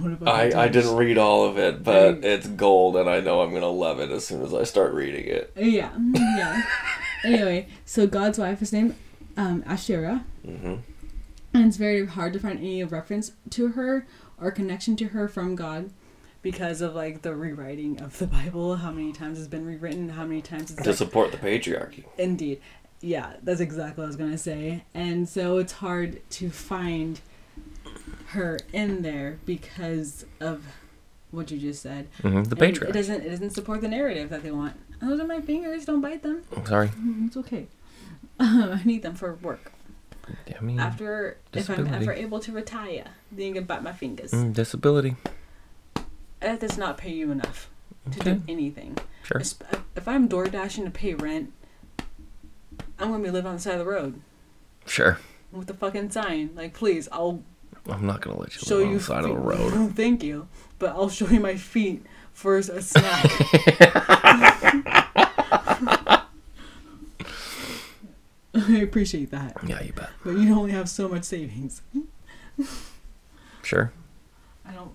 [0.00, 3.10] What a fucking I, I didn't read all of it, but I- it's gold, and
[3.10, 5.52] I know I'm gonna love it as soon as I start reading it.
[5.56, 6.62] Yeah, yeah.
[7.24, 8.94] anyway, so God's wife is named
[9.36, 10.74] um, Asherah, Mm-hmm.
[11.54, 14.06] and it's very hard to find any reference to her
[14.40, 15.90] or connection to her from God
[16.42, 20.24] because of like the rewriting of the Bible, how many times it's been rewritten, how
[20.24, 22.04] many times it's To support the patriarchy.
[22.18, 22.60] indeed.
[23.02, 24.84] Yeah, that's exactly what I was gonna say.
[24.94, 27.20] And so it's hard to find
[28.28, 30.64] her in there because of
[31.30, 32.08] what you just said.
[32.22, 32.44] Mm-hmm.
[32.44, 32.88] The patriarchy.
[32.90, 33.22] It doesn't.
[33.24, 34.74] It doesn't support the narrative that they want.
[35.00, 35.84] Those are my fingers.
[35.86, 36.42] Don't bite them.
[36.54, 36.88] I'm sorry.
[36.88, 37.66] Mm, It's okay.
[38.40, 39.72] I need them for work.
[40.56, 44.30] I mean, After, if I'm ever able to retire, then you can bite my fingers.
[44.30, 45.16] mm, disability.
[46.40, 47.68] That does not pay you enough
[48.12, 48.34] to Okay.
[48.34, 48.96] do anything.
[49.24, 49.40] Sure.
[49.94, 51.52] If I'm door dashing to pay rent,
[52.98, 54.20] I'm gonna be living on the side of the road
[54.86, 55.18] Sure.
[55.52, 56.50] with the fucking sign.
[56.54, 57.42] Like, please, I'll
[57.88, 58.98] I'm not gonna let you show live on you.
[58.98, 59.92] the side of the road.
[59.96, 60.48] Thank you,
[60.78, 63.24] but I'll show you my feet for a snack.
[68.54, 70.10] I appreciate that, Yeah, you bet.
[70.24, 71.82] but you only have so much savings.
[73.62, 73.92] Sure.
[74.66, 74.90] I don't.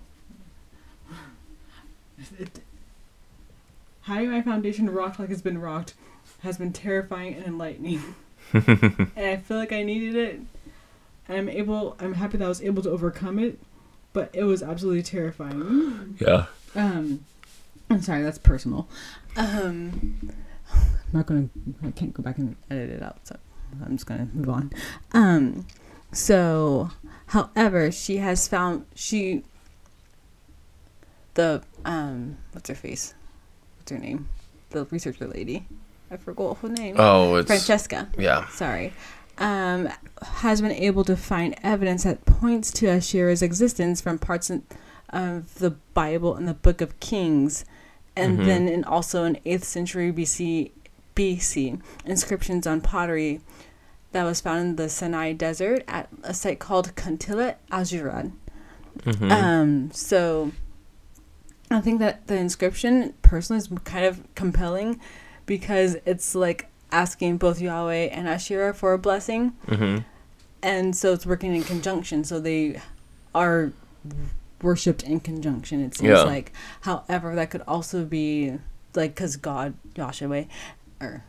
[2.38, 2.60] It,
[4.06, 5.94] having my foundation rocked like it's been rocked
[6.40, 8.14] has been terrifying and enlightening,
[8.52, 10.40] and I feel like I needed it.
[11.28, 11.96] And I'm able.
[11.98, 13.58] I'm happy that I was able to overcome it,
[14.12, 16.16] but it was absolutely terrifying.
[16.20, 16.46] Yeah.
[16.74, 17.24] Um,
[17.90, 18.88] I'm sorry, that's personal.
[19.36, 20.32] Um,
[20.72, 21.48] I'm not gonna.
[21.82, 23.36] I can't go back and edit it out, so
[23.84, 24.72] I'm just gonna move on.
[25.12, 25.66] Um,
[26.12, 26.90] so,
[27.26, 29.42] however, she has found she.
[31.34, 33.14] The um, what's her face?
[33.88, 34.28] What's her name?
[34.70, 35.64] The researcher lady.
[36.10, 36.96] I forgot her name.
[36.98, 38.48] Oh, it's Francesca yeah.
[38.48, 38.92] sorry,
[39.38, 39.88] um,
[40.40, 45.70] has been able to find evidence that points to Asherah's existence from parts of the
[45.94, 47.64] Bible and the Book of Kings,
[48.16, 48.44] and Mhm.
[48.44, 50.72] then in also in 8th century BC,
[51.14, 53.40] BC inscriptions on pottery
[54.10, 58.32] that was found in the Sinai Desert at a site called Kuntillet Ajrud.
[59.04, 59.30] Mhm.
[59.30, 60.50] Um, so
[61.70, 65.00] I think that the inscription personally is kind of compelling
[65.46, 70.04] because it's like asking both Yahweh and Asherah for a blessing, Mhm.
[70.62, 72.22] and so it's working in conjunction.
[72.24, 72.80] So they
[73.34, 73.72] are
[74.62, 75.80] worshipped in conjunction.
[75.80, 76.22] It seems Yeah.
[76.22, 76.52] like.
[76.82, 78.58] However, that could also be
[78.94, 80.44] like because God Joshua
[81.00, 81.22] or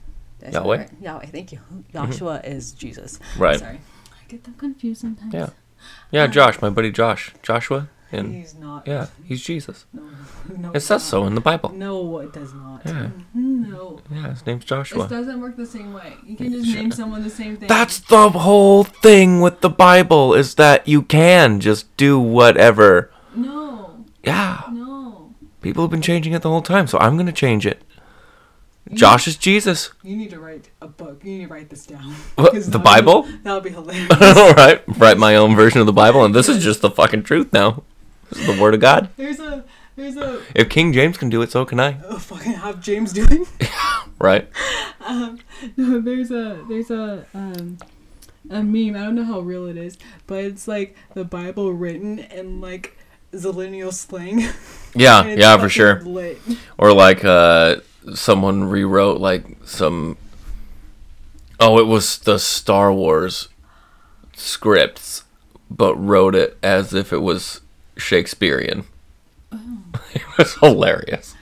[0.52, 0.78] Yahweh?
[0.78, 0.90] right?
[1.02, 1.26] Yahweh.
[1.28, 1.60] Thank you.
[1.92, 3.20] Joshua is Jesus.
[3.38, 3.60] Right.
[3.60, 3.80] Sorry,
[4.12, 5.34] I get them confused sometimes.
[5.34, 5.50] Yeah.
[6.12, 7.34] Yeah, Josh, my buddy Josh.
[7.44, 7.90] Joshua?
[8.12, 8.88] And He's not.
[8.88, 9.86] yeah, he's Jesus.
[9.92, 10.04] No,
[10.58, 11.72] no, It says so in the Bible.
[11.74, 12.82] No, it does not.
[12.86, 13.10] Yeah.
[13.34, 14.00] No.
[14.10, 15.08] Yeah, his name's This Joshua.
[15.10, 16.14] doesn't work the same way.
[16.26, 17.68] You can just name someone the same thing.
[17.68, 23.12] That's the whole thing with the Bible is that you can just do whatever.
[23.36, 24.62] no, Yeah.
[24.72, 25.34] no.
[25.62, 27.82] People have been changing it the whole time, so I'm going to change it.
[28.94, 29.92] Josh is Jesus.
[30.02, 31.20] You need to write a book.
[31.26, 32.14] You need to write this down.
[32.36, 33.28] What, the Bible?
[33.44, 34.08] That would be hilarious.
[34.38, 37.24] All right, write my own version of the Bible, and this is just the fucking
[37.24, 37.84] truth now.
[38.30, 39.10] This is the Word of God.
[39.18, 39.64] there's a
[39.96, 41.98] there's a If King James can do it, so can I.
[42.06, 43.46] oh fucking have James doing.
[44.20, 44.50] Right?
[45.06, 45.38] um,
[45.78, 47.78] no, there's a there's a um
[48.50, 48.96] a meme.
[48.96, 52.98] I don't know how real it is, but it's like the Bible written in like
[53.34, 54.44] zillennial slang.
[54.96, 56.02] Yeah, yeah, for sure.
[56.02, 56.42] Lit.
[56.80, 57.82] Or like uh,
[58.16, 60.18] someone rewrote like some.
[61.60, 63.50] Oh, it was the Star Wars
[64.34, 65.26] scripts,
[65.70, 67.62] but wrote it as if it was
[67.98, 68.86] Shakespearean.
[70.14, 71.36] it was hilarious.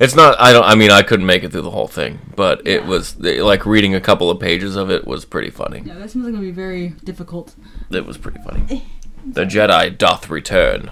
[0.00, 0.38] It's not.
[0.40, 0.64] I don't.
[0.64, 2.86] I mean, I couldn't make it through the whole thing, but it Yeah.
[2.88, 5.82] was like reading a couple of pages of it was pretty funny.
[5.86, 7.54] Yeah, that seems like it'd be very difficult.
[7.90, 8.84] It was pretty funny.
[9.24, 10.90] The Jedi doth return.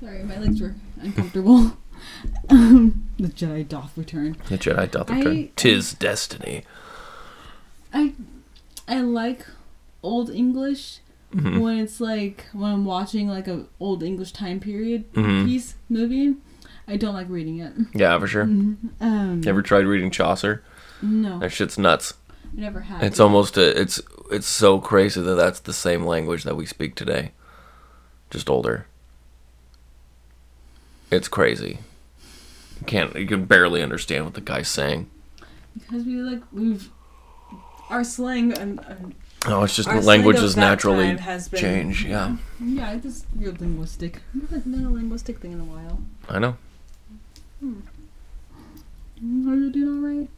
[0.00, 1.76] Sorry, my legs were uncomfortable.
[2.50, 4.36] um, the Jedi doth return.
[4.48, 5.48] The Jedi doth I- return.
[5.56, 6.64] Tis destiny.
[7.92, 8.12] I
[8.86, 9.46] I like
[10.02, 11.00] old English
[11.34, 11.60] Mhm.
[11.60, 15.44] when it's like when I'm watching like a old English time period Mhm.
[15.46, 16.36] piece movie.
[16.86, 17.72] I don't like reading it.
[17.94, 18.44] Yeah, for sure.
[18.44, 20.62] Um, You ever tried reading Chaucer?
[21.02, 22.14] no, That shit's nuts.
[22.56, 23.02] I never have.
[23.02, 26.94] It's almost a, it's it's so crazy that that's the same language that we speak
[26.94, 27.32] today,
[28.30, 28.86] just older.
[31.10, 31.78] It's crazy.
[32.80, 35.10] You can't you can barely understand what the guy's saying.
[35.78, 36.88] because we like we've
[37.90, 39.14] our slang and, and
[39.46, 42.04] Oh, it's just Our languages slang naturally been- change.
[42.04, 44.20] Yeah, yeah, it's just real linguistic.
[44.34, 46.00] We haven't done a linguistic thing in a while.
[46.28, 46.56] I know.
[47.62, 50.28] Are you doing all right?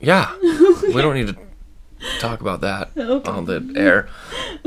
[0.00, 0.34] Yeah,
[0.82, 1.36] we don't need to
[2.18, 3.30] talk about that Okay.
[3.30, 4.08] on the air.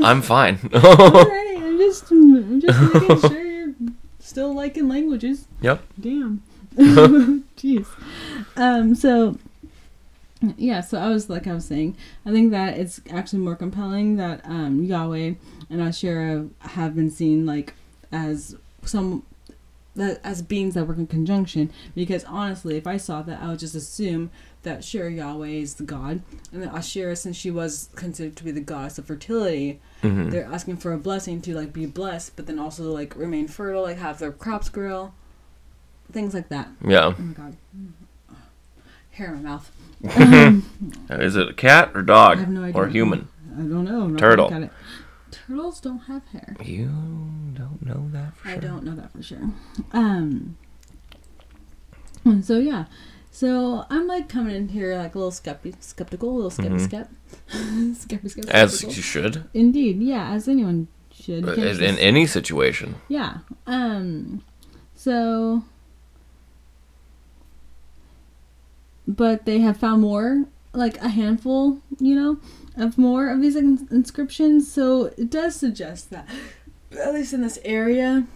[0.02, 0.58] I'm fine.
[0.74, 3.74] Alright, I'm just I'm just making sure you're
[4.18, 5.46] still liking languages.
[5.60, 5.82] Yep.
[6.00, 6.42] Damn.
[6.76, 7.86] Jeez.
[8.56, 8.94] Um.
[8.94, 9.38] So.
[10.56, 10.80] Yeah.
[10.82, 14.40] So I was like I was saying, I think that it's actually more compelling that
[14.44, 15.34] um Yahweh
[15.70, 17.74] and Asherah have been seen like
[18.12, 19.24] as some
[19.96, 23.58] that as beings that work in conjunction because honestly if i saw that i would
[23.58, 24.30] just assume
[24.62, 26.22] that sure yahweh is the god
[26.52, 30.30] and that asherah since she was considered to be the goddess of fertility Mhm.
[30.30, 33.82] they're asking for a blessing to like be blessed but then also like remain fertile
[33.82, 35.12] like have their crops grow
[36.12, 37.06] things like that Yeah.
[37.18, 37.56] oh my god
[39.18, 39.70] hair in my mouth
[40.16, 40.64] um,
[41.10, 42.80] Is it a cat or dog I have no idea.
[42.80, 43.28] or human?
[43.54, 44.48] i don't know I'm Turtle.
[44.48, 44.76] gonna look at
[45.30, 45.36] it.
[45.46, 46.86] turtles don't have hair You
[47.54, 48.56] don't know that for sure.
[48.56, 49.50] I don't know that for sure.
[49.92, 50.56] Um.
[52.24, 52.84] and So yeah,
[53.30, 56.84] so I'm like coming in here like a little skepti- skeptical, a little skepti Mhm.
[56.88, 57.10] skep,
[57.50, 58.44] skepti skep.
[58.48, 58.94] As skeptical.
[58.94, 59.44] you should.
[59.54, 61.44] Indeed, yeah, as anyone should.
[61.44, 62.94] You Uh, can't In, in just- any situation.
[63.08, 63.38] yeah.
[63.66, 64.42] Um.
[64.94, 65.64] So.
[69.08, 70.44] But they have found more,
[70.74, 72.38] like a handful, you know,
[72.76, 74.70] of more of these in- inscriptions.
[74.70, 76.28] So it does suggest that,
[76.92, 78.26] at least in this area,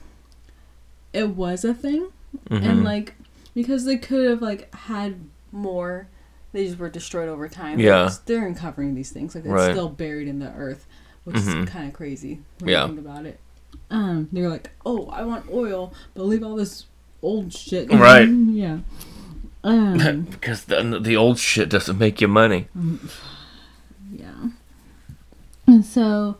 [1.13, 2.09] it was a thing.
[2.51, 2.85] And Mhm.
[2.85, 3.15] like,
[3.55, 5.17] because they could have like had
[5.53, 6.09] more,
[6.53, 7.79] they just were destroyed over time.
[7.79, 8.11] Yeah.
[8.25, 9.73] They're uncovering these things, like it's Right.
[9.73, 10.87] still buried in the earth,
[11.25, 11.65] which Mhm.
[11.65, 12.83] is kind of crazy when Yeah.
[12.87, 13.39] you think about it.
[13.91, 16.87] Um, they're like, oh, I want oil, but leave all this
[17.23, 17.91] old shit.
[17.93, 18.27] Right.
[18.51, 18.79] yeah.
[19.65, 22.69] Um, because the, the old shit doesn't make you money.
[24.13, 24.49] yeah.
[25.67, 26.37] And so,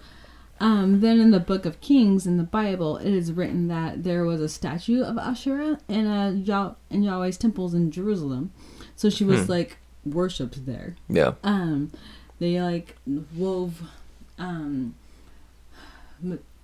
[0.61, 4.25] um, then in the Book of Kings in the Bible, it is written that there
[4.25, 8.53] was a statue of Asherah in a Yah- in Yahweh's temples in Jerusalem.
[8.97, 9.51] So she was Hmm.
[9.53, 10.97] like worshipped there.
[11.09, 11.35] Yeah.
[11.45, 11.93] Um,
[12.41, 12.97] they like
[13.37, 13.83] wove
[14.39, 14.95] um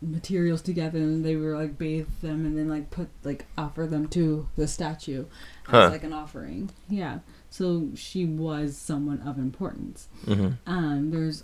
[0.00, 4.06] materials together and they were like bathe them and then like put like offer them
[4.08, 5.22] to the statue
[5.66, 5.90] as Huh.
[5.90, 6.70] like an offering.
[6.88, 7.18] Yeah.
[7.50, 10.08] So she was someone of importance.
[10.24, 11.42] hmm Um, there's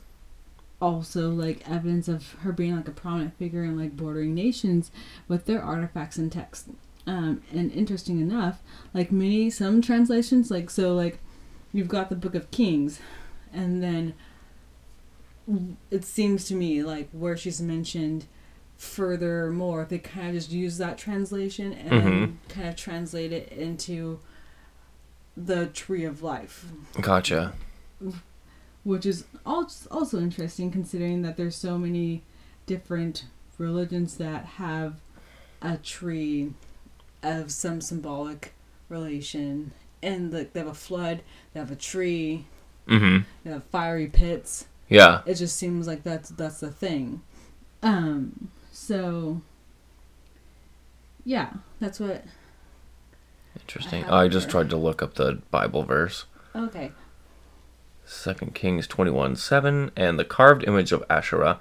[0.80, 4.90] also like evidence of her being like a prominent figure in like bordering nations
[5.28, 6.68] with their artifacts and texts.
[7.06, 8.62] Um, and interesting enough,
[8.94, 11.18] like many some translations, like so like
[11.72, 13.00] you've got the Book of Kings,
[13.52, 14.14] and then
[15.90, 18.26] it seems to me like where she's mentioned
[18.84, 22.48] furthermore, they kind of just use that translation and Mhm.
[22.48, 24.20] kind of translate it into
[25.36, 26.66] the tree of life,
[27.00, 27.54] Gotcha.
[28.84, 32.22] which is als- also interesting considering that there's so many
[32.66, 33.24] different
[33.58, 34.96] religions that have
[35.62, 36.52] a tree
[37.22, 38.52] of some symbolic
[38.88, 39.72] relation.
[40.02, 41.22] And like they have a flood,
[41.52, 42.46] they have a tree,
[42.86, 43.22] Mm-hmm.
[43.44, 44.66] they have fiery pits.
[44.90, 45.22] Yeah.
[45.24, 47.22] it just seems like that's that's the thing
[47.82, 48.50] um
[48.86, 49.40] so
[51.24, 52.24] yeah that's what
[53.60, 54.02] Interesting.
[54.02, 56.24] have I just tried to look up the Bible verse.
[56.54, 56.92] okay
[58.04, 61.58] Second Kings 21 7, and the carved image of Asherah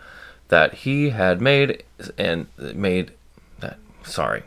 [0.49, 1.83] that he had made,
[2.17, 3.13] and made,
[3.59, 4.43] that, sorry,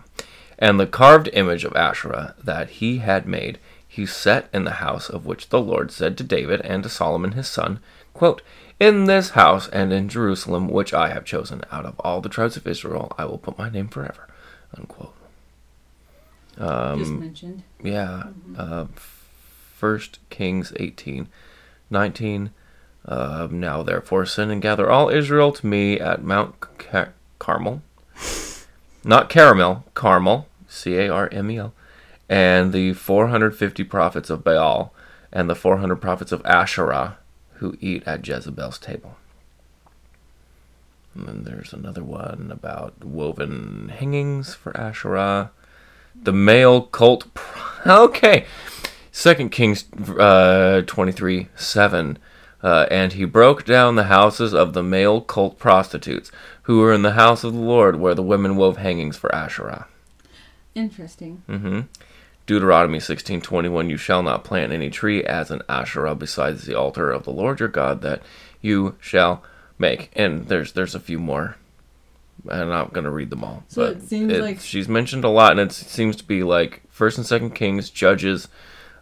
[0.59, 3.59] and the carved image of Asherah that he had made,
[3.89, 7.33] he set in the house of which the Lord said to David and to Solomon
[7.33, 7.81] his son,
[8.13, 8.43] quote,
[8.79, 12.59] In this house and in Jerusalem, which I have chosen out of all the tribes
[12.59, 14.29] of Israel, I will put my name forever,
[14.77, 15.15] unquote.
[16.59, 18.25] just Um, mentioned yeah.
[18.57, 21.29] Uh, First Kings 18,
[21.91, 22.51] 19.
[23.07, 27.83] Uh, now therefore send and gather all Israel to me at Mount Car- Carmel.
[29.05, 31.73] Not Caramel, Carmel, C A R M E L.
[32.29, 34.93] And the 450 prophets of Baal
[35.33, 37.19] and the 400 prophets of Asherah
[37.59, 39.17] who eat at Jezebel's table.
[41.15, 45.51] And then there's another one about woven hangings for Asherah.
[46.21, 47.33] The male cult.
[47.35, 48.45] Pr- okay.
[49.13, 49.85] Second Kings
[50.19, 52.19] uh, 23 7.
[52.63, 56.33] Uh, and he broke down the houses of the male cult prostitutes
[56.63, 59.87] who were in the house of the Lord where the women wove hangings for Asherah.
[60.75, 61.81] interesting hmm
[62.47, 67.25] Deuteronomy 16:21 You shall not plant any tree as an Asherah besides the altar of
[67.25, 68.23] the Lord your God that
[68.61, 69.43] you shall
[69.79, 70.11] make.
[70.15, 71.57] And there's there's a few more.
[72.49, 73.65] I'm not going to read them all.
[73.69, 76.83] So but it seems like- she's mentioned a lot and it seems to be like
[76.93, 78.47] 1st and 2nd Kings, Judges,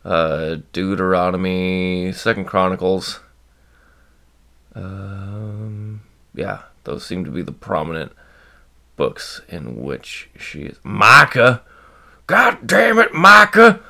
[0.05, 3.21] uh, Deuteronomy, 2nd Chronicles.
[4.75, 6.01] Um
[6.35, 8.13] yeah, those seem to be the prominent
[8.97, 11.63] books in which she is Micah
[12.27, 13.81] God damn it, Micah!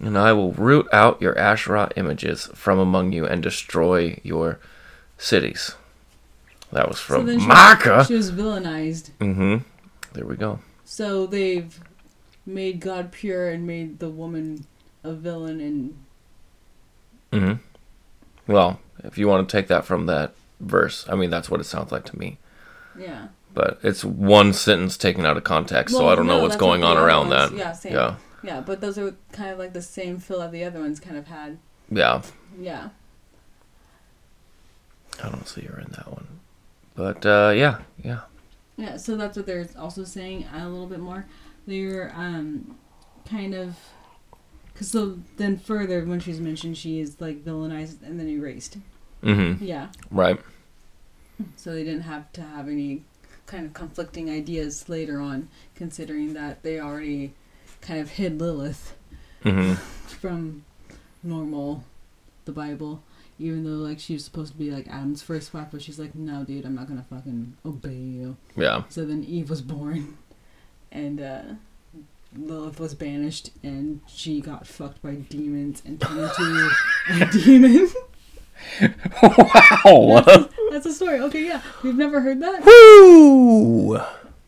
[0.00, 4.58] And I will root out your Asherah images from among you and destroy your
[5.18, 5.74] cities.
[6.72, 8.04] That was so from she, Micah.
[8.06, 9.58] she was villainized Mm-hmm.
[10.12, 10.60] There we go.
[10.84, 11.78] so they've
[12.46, 14.66] made god pure and made the woman
[15.02, 15.94] a villain and
[17.32, 18.52] Mm-hmm.
[18.52, 21.64] Well, if you want to take that from that verse, I mean that's what it
[21.64, 22.38] sounds like to me.
[22.98, 26.82] yeah But it's one sentence taken out of context, so I don't know what's going
[26.84, 27.56] on around ones- that.
[27.56, 27.92] yeah, same.
[27.92, 28.16] Yeah.
[28.42, 31.16] yeah but those are kind of like the same feel that the other ones kind
[31.16, 31.58] of had
[31.90, 32.22] Yeah.
[32.58, 32.88] yeah
[35.22, 36.26] I don't see her in that one.
[36.96, 38.20] But uh, yeah, yeah.
[38.76, 41.26] Yeah, so that's what they're also saying a little bit more.
[41.66, 42.76] They're um,
[43.28, 43.76] kind of,
[44.74, 48.78] cause so then further when she's mentioned, she is like villainized and then erased.
[49.22, 49.64] Mm-hmm.
[49.64, 50.38] Yeah, Right.
[51.56, 53.04] so they didn't have to have any
[53.54, 57.32] kind of conflicting ideas later on, considering that they already
[57.80, 58.96] kind of hid Lilith
[59.44, 59.74] Mm-hmm.
[60.20, 60.64] from
[61.22, 61.84] normal,
[62.46, 63.02] the Bible.
[63.38, 66.14] Even though like she was supposed to be like Adam's first wife, but she's like,
[66.14, 68.36] no, dude, I'm not gonna fucking obey you.
[68.56, 68.84] Yeah.
[68.88, 70.16] So then Eve was born,
[70.90, 71.42] and uh,
[72.34, 76.70] Lilith was banished, and she got fucked by demons and turned into
[77.10, 77.88] a demon.
[79.22, 80.48] wow.
[80.70, 81.20] That's a story.
[81.20, 82.64] Okay, yeah, you've never heard that.
[82.64, 83.98] Woo!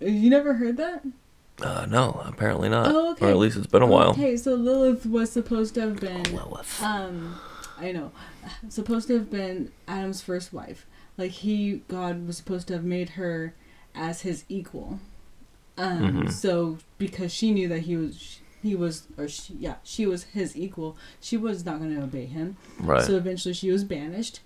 [0.00, 1.02] You never heard that?
[1.62, 2.88] Uh, no, apparently not.
[2.94, 3.26] Oh, okay.
[3.26, 4.10] Or at least it's been a while.
[4.10, 6.82] Okay, so Lilith was supposed to have been, Lilith.
[6.82, 7.40] um,
[7.78, 8.12] I know,
[8.68, 10.86] supposed to have been Adam's first wife.
[11.16, 13.54] Like he, God was supposed to have made her
[13.94, 15.00] as his equal.
[15.78, 16.32] Um, Mhm.
[16.32, 20.56] so because she knew that he was, he was, or she, yeah, she was his
[20.56, 20.96] equal.
[21.20, 22.56] She was not going to obey him.
[22.78, 23.02] Right.
[23.02, 24.40] So eventually she was banished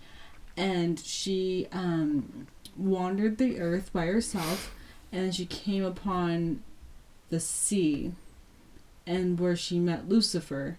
[0.57, 2.47] and she um,
[2.77, 4.75] wandered the earth by herself
[5.11, 6.63] and she came upon
[7.31, 8.13] the sea
[9.07, 10.79] and where she met Lucifer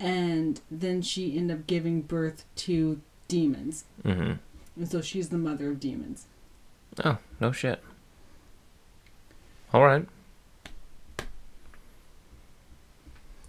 [0.00, 3.84] and then she ended up giving birth to demons.
[4.04, 4.32] mm-hmm.
[4.74, 6.26] And so she's the mother of demons.
[7.04, 7.82] Oh, no shit.
[9.72, 10.06] All right.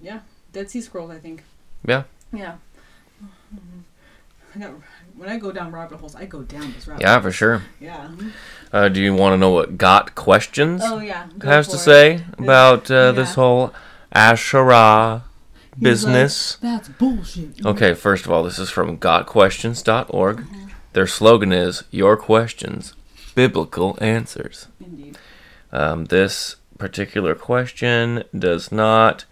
[0.04, 0.20] Yeah.
[0.52, 1.44] Dead Sea Scrolls, I think.
[1.86, 2.04] Yeah.
[2.32, 2.56] Yeah.
[4.56, 4.72] I got,
[5.16, 7.64] when I go down rabbit holes, I go down this rabbit Yeah, for sure.
[7.80, 8.12] Yeah.
[8.72, 11.28] Uh, do you want to know what Got Questions Oh, yeah.
[11.40, 11.80] go has to it.
[11.80, 13.74] say about uh, this whole
[14.12, 15.24] Asherah
[15.76, 16.62] He's business?
[16.62, 17.66] like, That's bullshit.
[17.66, 20.38] Okay, first of all, this is from gotquestions.org.
[20.38, 20.68] Mm-hmm.
[20.94, 22.94] Their slogan is Your Questions,
[23.34, 24.68] Biblical Answers.
[24.80, 25.18] Indeed.
[25.72, 29.26] Um, this particular question does not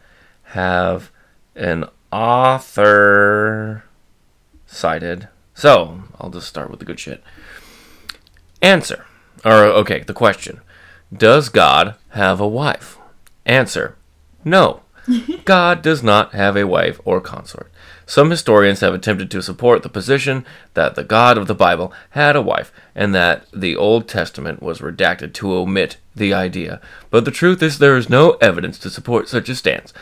[0.52, 1.12] have
[1.56, 3.84] an author
[4.66, 5.28] cited.
[5.54, 7.24] So, I'll just start with the good shit.
[8.62, 9.06] Answer.
[9.46, 10.62] Or, okay, the question
[11.12, 12.98] Does God have a wife?
[13.46, 13.96] Answer.
[14.44, 14.82] No.
[15.46, 17.72] God does not have a wife or consort.
[18.06, 22.36] Some historians have attempted to support the position that the God of the Bible had
[22.36, 27.32] a wife and that the Old Testament was redacted to omit the idea, but the
[27.32, 29.94] truth is there is no evidence to support such a stance.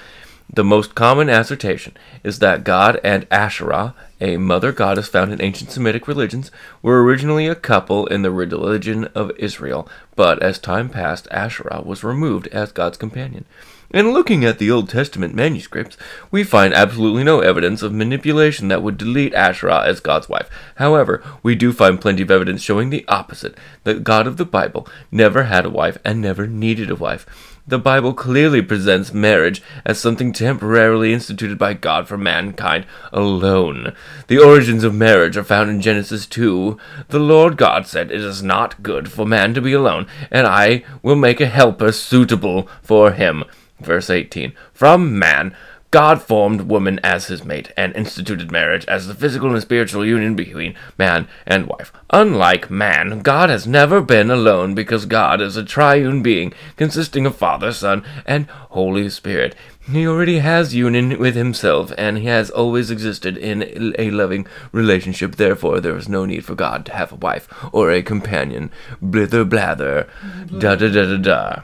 [0.52, 5.70] The most common assertion is that God and Asherah, a mother goddess found in ancient
[5.70, 6.50] Semitic religions,
[6.82, 12.04] were originally a couple in the religion of Israel, but as time passed, Asherah was
[12.04, 13.46] removed as God's companion.
[13.92, 15.98] In looking at the Old Testament manuscripts,
[16.32, 20.50] we find absolutely no evidence of manipulation that would delete Asherah as God's wife.
[20.76, 24.88] However, we do find plenty of evidence showing the opposite that God of the Bible
[25.12, 27.59] never had a wife and never needed a wife.
[27.70, 33.94] The Bible clearly presents marriage as something temporarily instituted by God for mankind alone.
[34.26, 36.80] The origins of marriage are found in Genesis 2.
[37.10, 40.84] The Lord God said, It is not good for man to be alone, and I
[41.04, 43.44] will make a helper suitable for him.
[43.80, 45.56] Verse 18 From man,
[45.92, 50.36] God formed woman as his mate and instituted marriage as the physical and spiritual union
[50.36, 51.92] between man and wife.
[52.12, 57.36] Unlike man, God has never been alone because God is a triune being consisting of
[57.36, 59.56] Father, Son, and Holy Spirit.
[59.92, 65.38] He already has union with himself and he has always existed in a loving relationship.
[65.38, 68.70] Therefore, there is no need for God to have a wife or a companion.
[69.02, 70.08] Blither blather.
[70.56, 71.62] Da da da da da.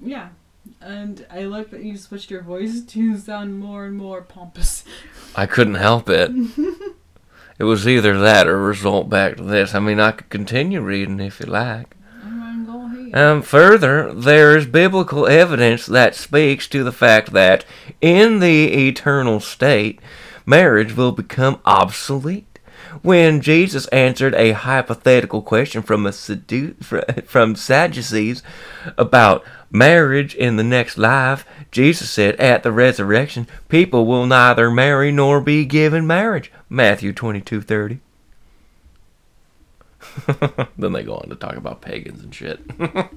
[0.00, 0.30] Yeah.
[0.88, 4.84] And I like that you switched your voice to sound more and more pompous.
[5.36, 6.30] I couldn't help it.
[7.58, 9.74] it was either that or result back to this.
[9.74, 11.94] I mean, I could continue reading if you like.
[13.12, 17.66] Um, further, there is biblical evidence that speaks to the fact that
[18.00, 20.00] in the eternal state,
[20.46, 22.58] marriage will become obsolete.
[23.02, 26.82] When Jesus answered a hypothetical question from a sedu-
[27.26, 28.42] from Sadducees
[28.96, 35.12] about marriage in the next life, Jesus said, "At the resurrection, people will neither marry
[35.12, 38.00] nor be given marriage." Matthew twenty-two thirty.
[40.78, 42.60] then they go on to talk about pagans and shit.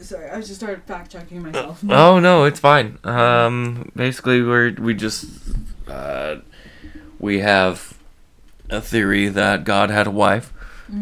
[0.00, 1.82] Sorry, I just started fact checking myself.
[1.88, 2.98] Oh no, it's fine.
[3.04, 5.24] Um, basically, we're we just
[5.88, 6.36] uh,
[7.18, 7.96] we have
[8.68, 10.52] a theory that God had a wife,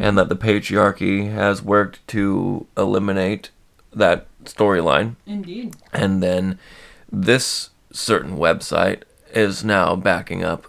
[0.01, 3.51] and that the patriarchy has worked to eliminate
[3.93, 5.77] that storyline, Indeed.
[5.93, 6.59] and then
[7.11, 9.03] this certain website
[9.33, 10.67] is now backing up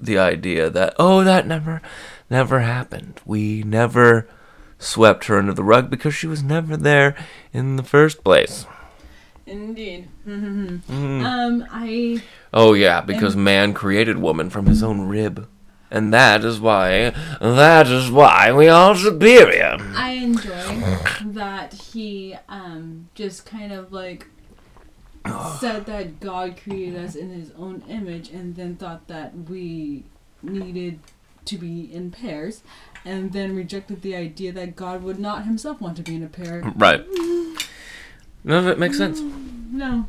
[0.00, 1.80] the idea that oh that never
[2.28, 3.20] never happened.
[3.24, 4.28] We never
[4.78, 7.16] swept her under the rug because she was never there
[7.52, 8.66] in the first place.
[9.46, 10.08] Indeed.
[10.26, 11.24] Mm.
[11.24, 12.20] Um, I
[12.52, 15.48] Oh yeah, because man created woman from his own rib.
[15.90, 17.10] And that is why
[17.40, 19.76] that is why we are superior.
[19.94, 20.98] I enjoy
[21.32, 24.26] that he um just kind of like
[25.60, 30.04] said that God created us in his own image and then thought that we
[30.42, 31.00] needed
[31.46, 32.62] to be in pairs
[33.04, 36.28] and then rejected the idea that God would not himself want to be in a
[36.28, 36.62] pair.
[36.76, 37.04] Right.
[38.44, 39.20] None of it makes sense.
[39.20, 40.06] No,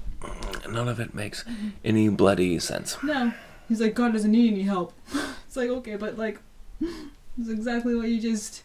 [0.70, 1.44] None of it makes
[1.84, 2.98] any bloody sense.
[3.04, 3.34] no.
[3.68, 4.94] He's like, God doesn't need any help.
[5.58, 6.40] Like, okay, but like
[6.82, 8.64] it's exactly what you just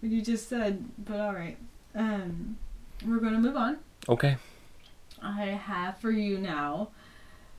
[0.00, 0.84] what you just said.
[0.98, 1.58] But alright.
[1.94, 2.56] Um
[3.06, 3.78] we're gonna move on.
[4.08, 4.36] Okay.
[5.22, 6.88] I have for you now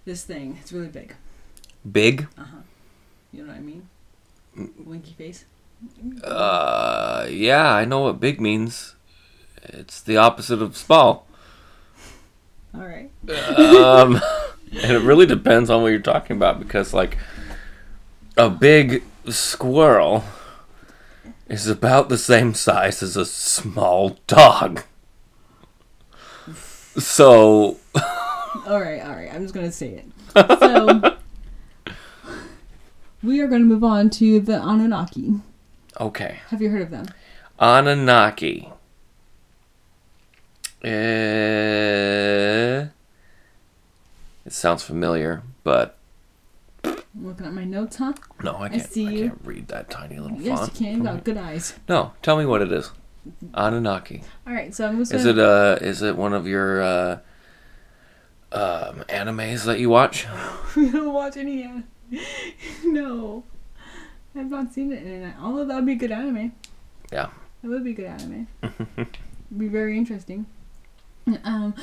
[0.06, 0.58] this thing.
[0.62, 1.16] It's really big.
[1.90, 2.28] Big?
[2.38, 2.58] Uh huh.
[3.32, 3.88] You know what I mean?
[4.78, 5.46] Winky face.
[6.24, 8.96] Uh yeah, I know what big means.
[9.64, 11.26] It's the opposite of small.
[12.76, 13.10] All right.
[13.58, 14.20] um,
[14.72, 17.18] and it really depends on what you're talking about because, like,
[18.38, 20.24] a big squirrel
[21.48, 24.84] is about the same size as a small dog.
[26.98, 27.78] So,
[28.68, 29.02] All right.
[29.02, 29.30] All right.
[29.34, 30.06] I'm just gonna say it.
[30.60, 31.16] So
[33.24, 35.36] we are gonna move on to the Anunnaki.
[36.00, 36.40] okay.
[36.50, 37.06] Have you heard of them?
[37.60, 38.70] Anunnaki.
[40.84, 40.90] Uh,
[44.46, 45.98] it sounds familiar, but
[47.16, 48.14] I'm looking at my notes, huh?
[48.42, 48.82] no, I I can't.
[48.82, 49.30] I, see you.
[49.30, 50.98] can't read that tiny little Yes, you can.
[50.98, 51.76] You got good eyes.
[51.88, 52.92] No, tell me what it is.
[53.54, 54.24] Anunnaki.
[54.48, 54.74] All right.
[54.74, 57.20] So I'm just Is it uh is it one of your uh
[58.52, 60.28] um animes that you watch?
[60.76, 61.64] we don't watch any.
[61.66, 61.82] uh,
[62.84, 63.44] no.
[64.36, 65.34] I've not seen it in.
[65.40, 66.54] Although that would be a good anime.
[67.12, 67.30] Yeah.
[67.64, 68.48] It would be a good anime.
[69.58, 70.48] be very interesting.
[71.44, 71.76] Um,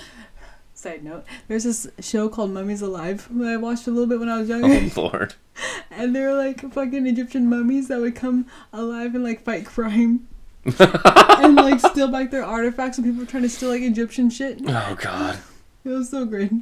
[0.81, 4.29] side note: There's this show called Mummies Alive that I watched a little bit when
[4.29, 5.35] I was younger, Oh lord.
[5.91, 10.27] and they were like fucking Egyptian mummies that would come alive and like fight crime.
[10.79, 14.61] and like steal back their artifacts and people were trying to steal like Egyptian shit.
[14.67, 15.39] Oh god.
[15.83, 16.53] It was so great.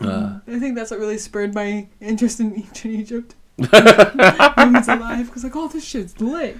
[0.00, 0.40] Uh.
[0.48, 3.36] I think that's what really spurred my interest in ancient Egypt.
[3.56, 6.58] Mummies alive, because like, oh, this shit's lit.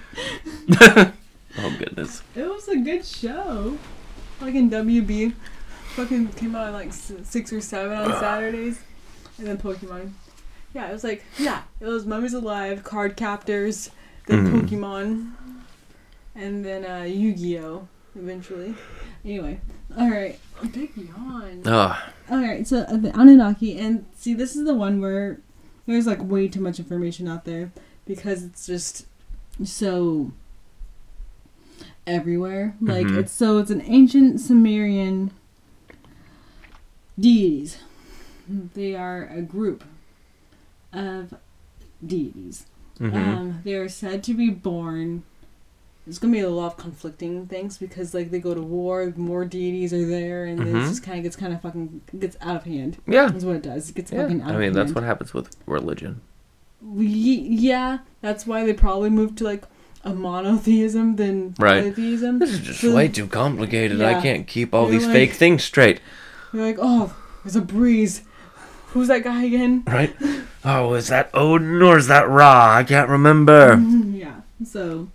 [1.57, 2.23] Oh goodness.
[2.35, 3.77] It was a good show.
[4.41, 5.33] Like in WB,
[5.95, 8.79] fucking came out at like six or seven on Saturdays,
[9.37, 10.11] and then Pokemon.
[10.73, 13.89] Yeah, it was like yeah, it was Mummies Alive, Card Captors,
[14.27, 14.61] then Mhm.
[14.69, 15.31] Pokemon,
[16.35, 17.87] and then uh, Yu-Gi-Oh.
[18.15, 18.75] Eventually.
[19.25, 19.59] Anyway,
[19.97, 20.37] all right,
[20.71, 21.63] big yawn.
[21.65, 21.99] Oh.
[22.29, 25.39] All right, so uh, the Anunnaki, and see, this is the one where
[25.87, 27.71] there's like way too much information out there
[28.05, 29.07] because it's just
[29.63, 30.31] so
[32.05, 32.75] everywhere.
[32.81, 33.17] Like Mhm.
[33.17, 35.31] it's so it's an ancient Sumerian
[37.19, 37.77] deities.
[38.47, 39.83] They are a group
[40.91, 41.33] of
[42.05, 42.65] deities.
[42.97, 45.23] hmm Um, they are said to be born.
[46.05, 49.45] There's gonna be a lot of conflicting things because like they go to war, more
[49.45, 50.67] deities are there, and Mhm.
[50.83, 52.97] it just kind of gets kind of fucking gets out of hand.
[53.07, 53.27] yeah.
[53.27, 53.89] That's what it does.
[53.89, 54.23] It gets Yeah.
[54.23, 54.57] fucking out of hand.
[54.57, 54.75] I mean, hand.
[54.75, 56.19] that's what happens with religion.
[56.85, 59.63] We, yeah, that's why they probably moved to like
[60.03, 61.81] a monotheism than Right.
[61.83, 62.39] polytheism.
[62.39, 64.01] This is just So- way too complicated.
[64.01, 66.01] I can't keep all You're these like- fake things straight.
[66.53, 68.21] You're like, oh, there's a breeze.
[68.87, 69.83] Who's that guy again?
[69.87, 70.15] Right?
[70.63, 72.75] Oh, is that Odin or is that Ra?
[72.75, 73.75] I can't remember.
[74.11, 74.41] yeah.
[74.63, 75.09] So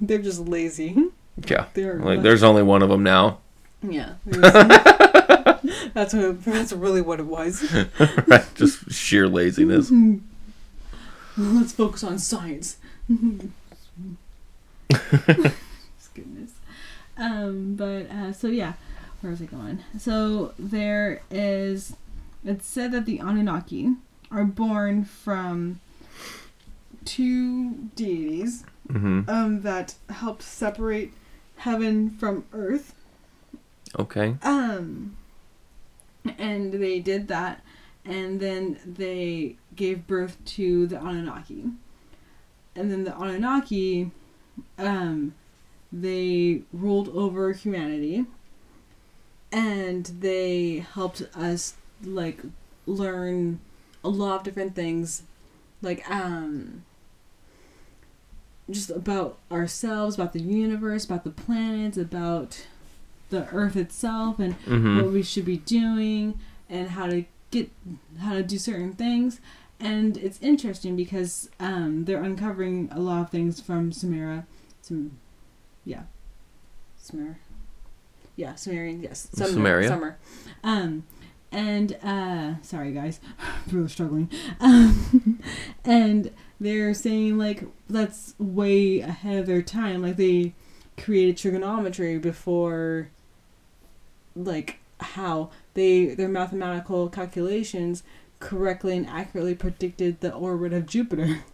[0.00, 0.96] they're just lazy.
[1.46, 1.66] Yeah.
[1.74, 3.38] They're Like, there's only one of them now.
[3.82, 4.14] Yeah.
[4.26, 6.44] that's what.
[6.44, 7.62] That's really what it was.
[8.26, 8.44] right?
[8.54, 9.92] Just sheer laziness.
[11.36, 12.76] Let's focus on science.
[16.14, 16.52] Goodness.
[17.18, 18.74] Um, but uh, so yeah,
[19.22, 19.82] where was I going?
[19.98, 21.96] So there is.
[22.44, 23.94] It's said that the Anunnaki
[24.30, 25.80] are born from
[27.04, 31.12] two deities hmm um, that helped separate
[31.56, 32.94] heaven from earth.
[33.98, 34.36] Okay.
[34.42, 35.16] Um,
[36.38, 37.62] and they did that,
[38.04, 41.66] and then they gave birth to the Anunnaki.
[42.74, 44.10] And then the Anunnaki,
[44.78, 45.34] um,
[45.92, 48.24] they ruled over humanity,
[49.52, 52.40] and they helped us like
[52.86, 53.60] learn
[54.02, 55.22] a lot of different things,
[55.82, 56.84] like um,
[58.70, 62.66] just about ourselves, about the universe, about the planets, about
[63.30, 66.38] the earth itself and hmm what we should be doing
[66.68, 67.70] and how to get
[68.20, 69.40] how to do certain things.
[69.80, 74.44] And it's interesting because um, they're uncovering a lot of things from Samira.
[74.80, 75.18] some
[75.84, 76.02] yeah.
[76.96, 77.38] Sumer
[78.36, 79.88] yeah Sumerian yes Summer, Sumeria.
[79.88, 80.18] summer
[80.64, 81.04] um
[81.50, 83.20] and uh sorry guys
[83.70, 84.30] really struggling
[84.60, 85.40] um
[85.84, 86.30] and
[86.60, 90.54] they're saying like that's way ahead of their time like they
[90.96, 93.08] created trigonometry before
[94.34, 98.02] like how they their mathematical calculations
[98.40, 101.40] correctly and accurately predicted the orbit of Jupiter.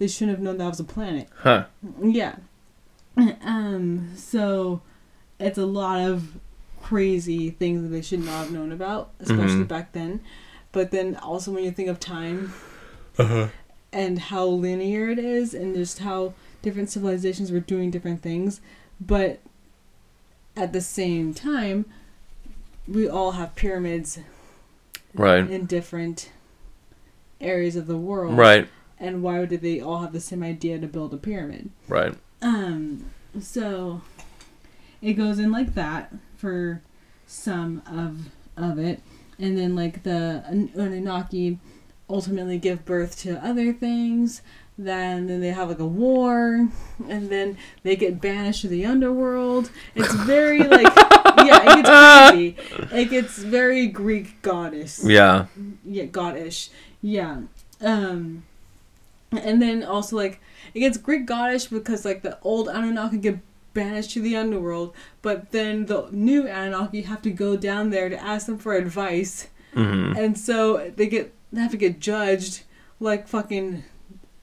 [0.00, 1.28] They shouldn't have known that was a planet.
[1.36, 1.66] Huh.
[2.02, 2.36] Yeah.
[3.44, 4.82] Um so
[5.38, 6.34] it's a lot of
[6.82, 9.68] crazy things that they should not have known about, especially Mhm.
[9.68, 10.20] back then.
[10.72, 12.52] But then also when you think of time
[13.18, 13.48] Uh-huh.
[13.92, 18.60] and how linear it is and just how different civilizations were doing different things
[19.00, 19.38] but
[20.56, 21.84] at the same time
[22.88, 24.18] we all have pyramids
[25.14, 25.48] Right.
[25.48, 26.30] in different
[27.40, 28.68] areas of the world Right.
[28.98, 32.14] and why did they all have the same idea to build a pyramid Right.
[32.42, 33.04] um
[33.40, 34.00] so
[35.04, 36.80] it goes in like that for
[37.26, 39.00] some of of it.
[39.38, 41.58] And then like the An- Anunnaki
[42.08, 44.40] ultimately give birth to other things.
[44.78, 46.68] Then then they have like a war.
[47.06, 49.70] And then they get banished to the underworld.
[49.94, 50.92] It's very like
[51.44, 52.56] yeah it gets crazy
[52.98, 55.04] it gets very greek goddess.
[55.04, 55.46] Yeah.
[55.84, 56.70] yeah goddish
[57.02, 57.42] yeah.
[57.82, 58.44] Um
[59.32, 60.40] and then also like
[60.72, 63.38] it gets greek goddess because like the old anunnaki get
[63.74, 68.16] banished to the underworld but then the new anunnaki have to go down there to
[68.22, 69.48] ask them for advice.
[69.74, 72.62] Hmm and so they get they have to get judged
[73.00, 73.82] like fucking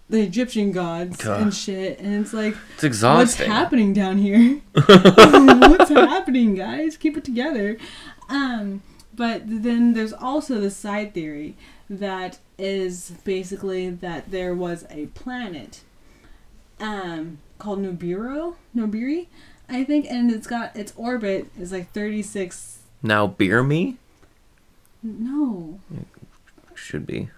[0.10, 1.42] the egyptian gods God.
[1.42, 1.98] and shit.
[2.00, 3.48] And it's like It's exhausting.
[3.50, 4.60] what's happening down here?
[4.74, 6.98] What's happening guys?
[6.98, 7.78] Keep it together.
[8.30, 8.82] Um
[9.16, 11.56] but then there's also the side theory
[11.90, 15.82] that is basically that there was a planet.
[16.80, 19.28] Um, called Nibiru, Nobiri,
[19.70, 22.80] I think, and it's got its orbit is like 36.
[23.04, 23.98] Now beer me
[25.04, 25.80] No,
[26.76, 27.30] should be.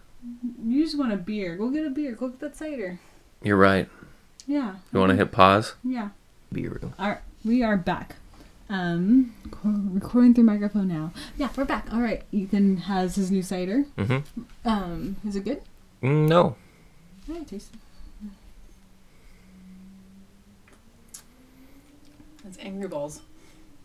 [0.66, 1.56] you just want a beer.
[1.56, 2.14] Go get a beer.
[2.14, 3.00] Go get that cider.
[3.42, 3.88] You're right.
[4.48, 4.76] Yeah.
[4.92, 5.76] You want to hit pause?
[5.84, 6.10] Yeah.
[6.52, 6.80] Beer.
[7.00, 8.16] All right, we are back.
[8.70, 11.12] Um, recording through microphone now.
[11.38, 11.88] Yeah, we're back.
[11.94, 13.86] All right, Ethan has his new cider.
[13.98, 14.42] Mm-hmm.
[14.68, 15.62] Um, is it good?
[16.02, 16.56] Mm, no.
[17.30, 17.48] All right,
[22.56, 22.60] taste.
[22.60, 22.64] it.
[22.64, 23.22] That's Angry Balls.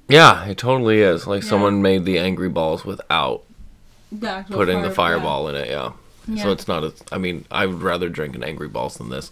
[0.09, 1.27] Yeah, it totally is.
[1.27, 1.49] Like Yeah.
[1.51, 3.45] someone made the angry balls without
[4.11, 5.69] The putting the fire- fireball in it.
[5.69, 5.93] Yeah.
[6.27, 6.43] Yeah.
[6.45, 7.03] So it's not as.
[7.12, 9.31] I mean, I would rather drink an angry balls than this,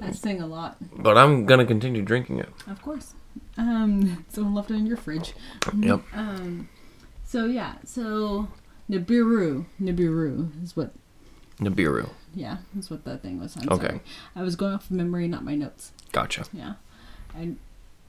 [0.00, 2.48] I sing a lot, but I'm gonna continue drinking it.
[2.68, 3.14] of course.
[3.56, 5.34] Um, someone left it in your fridge.
[5.76, 6.02] Yep.
[6.14, 6.68] Um,
[7.24, 8.48] so yeah, so
[8.90, 10.92] Nibiru, Nibiru is what.
[11.60, 12.10] Nibiru.
[12.34, 13.56] Yeah, that's what that thing was.
[13.56, 13.86] I'm Okay.
[13.88, 14.00] sorry.
[14.36, 15.92] I was going off of memory, not my notes.
[16.12, 16.44] Gotcha.
[16.52, 16.74] Yeah,
[17.36, 17.52] I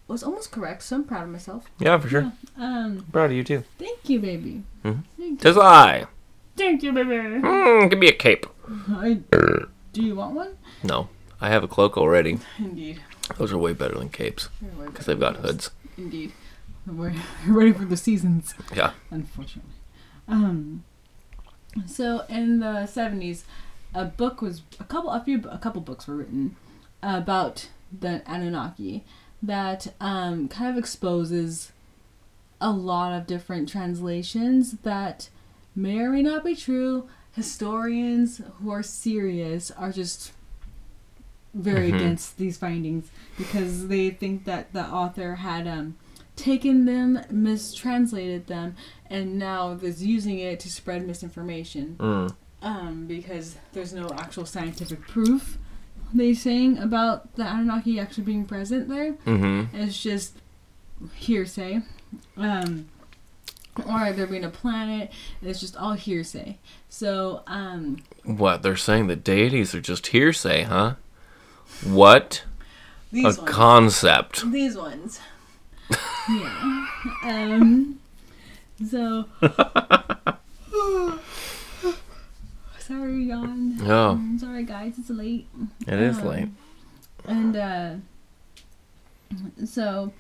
[0.08, 1.66] was almost correct, so I'm proud of myself.
[1.80, 2.32] Yeah, for sure.
[2.58, 2.64] Yeah.
[2.86, 3.64] Um, Proud of you too.
[3.78, 4.64] thank you, baby.
[4.84, 5.02] Mm-hmm.
[5.18, 5.38] Thank you.
[5.38, 6.06] Tis I.
[6.58, 7.10] Thank you, baby.
[7.16, 8.46] Mm, give me a cape.
[8.90, 9.20] I,
[9.94, 10.58] do you want one?
[10.84, 11.10] No,
[11.40, 12.40] I have a cloak already.
[12.58, 13.02] Indeed.
[13.38, 14.50] Those are way better than capes
[14.86, 15.70] because they've got hoods.
[15.98, 16.32] Indeed.
[16.88, 17.14] We're
[17.48, 18.92] ready for the seasons, Yeah.
[19.12, 19.72] unfortunately.
[20.28, 20.84] Um,
[21.86, 23.46] so in the seventies,
[23.94, 26.56] a book was a couple, a few, a couple books were written
[27.04, 29.04] about the Anunnaki
[29.42, 31.72] that um, kind of exposes
[32.62, 35.30] a lot of different translations that
[35.76, 37.08] may or may not be true.
[37.34, 40.34] Historians who are serious are just
[41.54, 41.96] very Mhm.
[41.96, 45.96] against these findings because they think that the author had um,
[46.36, 48.76] taken them, mistranslated them,
[49.10, 51.96] and now is using it to spread misinformation.
[52.00, 52.36] Mm.
[52.62, 55.58] Um, because there's no actual scientific proof
[56.14, 59.14] they saying about the Anunnaki actually being present there.
[59.26, 59.76] Mm-hmm.
[59.76, 60.36] It's just
[61.16, 61.82] hearsay.
[62.38, 62.88] Um,
[63.88, 65.12] or there being a planet.
[65.42, 66.58] It's just all hearsay.
[66.90, 70.96] So, um, What they're saying the deities are just hearsay, huh?
[71.86, 72.44] What
[73.12, 73.50] these a ones.
[73.52, 74.52] concept.
[74.52, 75.20] these ones.
[76.30, 76.86] yeah.
[77.24, 78.00] Um.
[78.90, 79.26] So.
[82.90, 83.78] sorry, yawn.
[83.84, 84.96] Oh, Um, sorry, guys.
[84.98, 85.48] It's late.
[85.88, 86.50] it is Um, late.
[87.26, 87.96] And uh,
[89.66, 90.12] so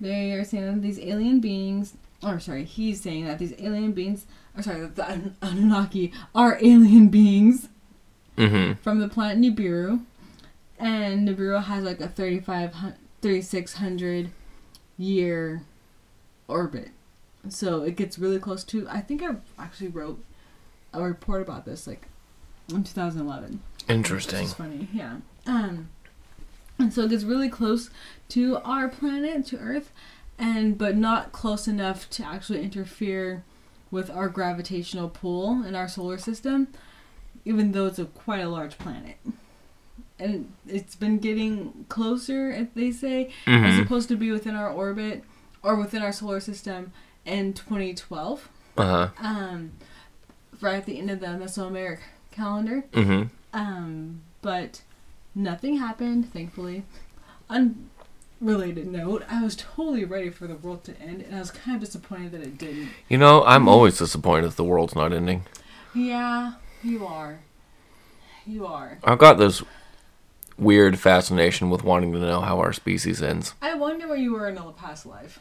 [0.00, 4.26] they are saying that these alien beings, or sorry, he's saying that these alien beings,
[4.56, 7.68] or sorry, that the An- Anunnaki are alien beings
[8.36, 8.74] Mm-hmm.
[8.82, 10.00] from the planet Nibiru.
[10.78, 12.74] And Nibiru has like a 35,
[13.22, 14.28] 3600
[14.98, 15.62] year
[16.46, 16.90] orbit.
[17.48, 20.22] So it gets really close to, I think I actually wrote
[20.92, 22.08] a report about this like
[22.68, 23.60] in 2011.
[23.88, 24.44] Interesting.
[24.44, 25.16] Which funny, yeah.
[25.46, 25.88] Um,
[26.78, 27.90] and so it gets really close
[28.30, 29.92] to our planet, to Earth,
[30.38, 33.44] and but not close enough to actually interfere
[33.90, 36.68] with our gravitational pull in our solar system,
[37.44, 39.16] even though it's a quite a large planet.
[40.18, 43.78] And it's been getting closer, if they say, it's Mm-hmm.
[43.82, 45.22] supposed to be within our orbit
[45.62, 46.92] or within our solar system
[47.24, 48.48] in 2012.
[48.78, 49.08] Uh huh.
[49.26, 49.72] Um,
[50.60, 51.98] right at the end of the Mesoameric
[52.36, 52.84] calendar.
[52.92, 53.24] Mm-hmm.
[53.52, 54.82] Um, but
[55.34, 56.84] nothing happened, thankfully.
[57.48, 61.76] Unrelated note, I was totally ready for the world to end, and I was kind
[61.76, 62.90] of disappointed that it didn't.
[63.08, 65.46] You know, I'm always disappointed if the world's not ending.
[65.94, 67.40] Yeah, you are.
[68.46, 68.98] You are.
[69.02, 69.62] I've got this
[70.58, 73.54] weird fascination with wanting to know how our species ends.
[73.60, 75.40] I wonder where you were in a past life.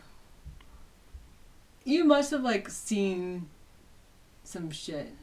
[1.84, 3.48] You must have, like, seen
[4.44, 5.14] some shit.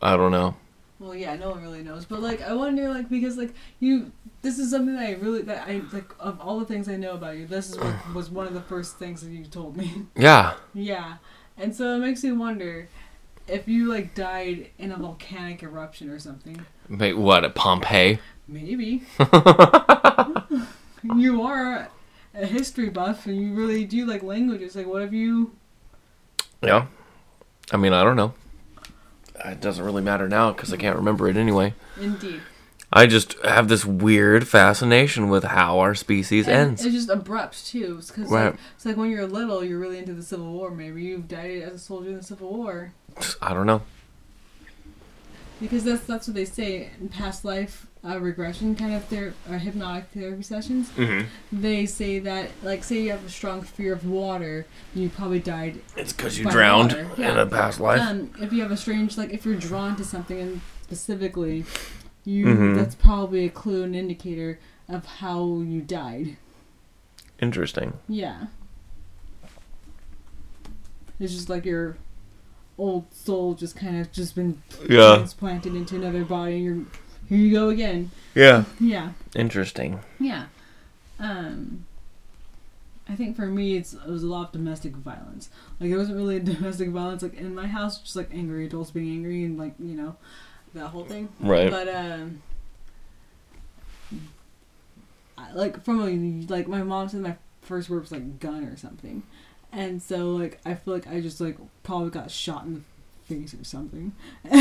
[0.00, 0.56] I don't know.
[1.02, 4.60] Well, yeah, no one really knows, but like, I wonder, like, because like you, this
[4.60, 7.36] is something that I really that I like of all the things I know about
[7.36, 7.44] you.
[7.44, 10.06] This is what was one of the first things that you told me.
[10.16, 10.54] Yeah.
[10.74, 11.16] Yeah,
[11.58, 12.88] and so it makes me wonder
[13.48, 16.64] if you like died in a volcanic eruption or something.
[16.88, 17.44] Wait, what?
[17.44, 18.20] At Pompeii?
[18.46, 19.02] Maybe
[21.16, 21.88] you are
[22.32, 24.76] a history buff and you really do like languages.
[24.76, 25.50] Like, what if you?
[26.62, 26.86] Yeah.
[27.72, 28.34] I mean, I don't know.
[29.44, 31.74] It doesn't really matter now because I can't remember it anyway.
[32.00, 32.40] Indeed.
[32.92, 36.84] I just have this weird fascination with how our species And ends.
[36.84, 38.50] It's just abrupt too, because Right.
[38.50, 40.70] like, it's like when you're little, you're really into the Civil War.
[40.70, 42.92] Maybe you've died as a soldier in the Civil War,
[43.40, 43.82] I don't know.
[45.60, 49.58] because that's that's what they say in past life uh, regression kind of ther- or
[49.58, 50.90] hypnotic therapy sessions.
[50.90, 51.26] Mm-hmm.
[51.52, 55.80] They say that like say you have a strong fear of water, you probably died.
[55.96, 58.00] It's because you drowned water, in a past life.
[58.00, 61.64] Um, if you have a strange like if you're drawn to something and specifically,
[62.24, 62.76] you Mhm.
[62.76, 66.36] that's probably a clue and indicator of how you died.
[67.40, 67.94] Interesting.
[68.08, 68.46] Yeah.
[71.20, 71.96] It's just like your
[72.78, 75.16] old soul just kind of just been Yeah.
[75.16, 76.84] transplanted into another body and you're
[77.32, 78.10] here you go again.
[78.34, 78.64] Yeah.
[78.78, 79.12] Yeah.
[79.34, 80.00] Interesting.
[80.20, 80.46] Yeah.
[81.18, 81.86] Um
[83.08, 85.48] I think for me it's it was a lot of domestic violence.
[85.80, 89.10] Like it wasn't really domestic violence like in my house, just like angry adults being
[89.10, 90.16] angry and like, you know,
[90.74, 91.28] that whole thing.
[91.40, 91.70] Right.
[91.70, 92.42] But um
[95.38, 98.76] I- like from a like my mom said my first word was like gun or
[98.76, 99.22] something.
[99.72, 103.54] And so like I feel like I just like probably got shot in the face
[103.54, 104.12] or something.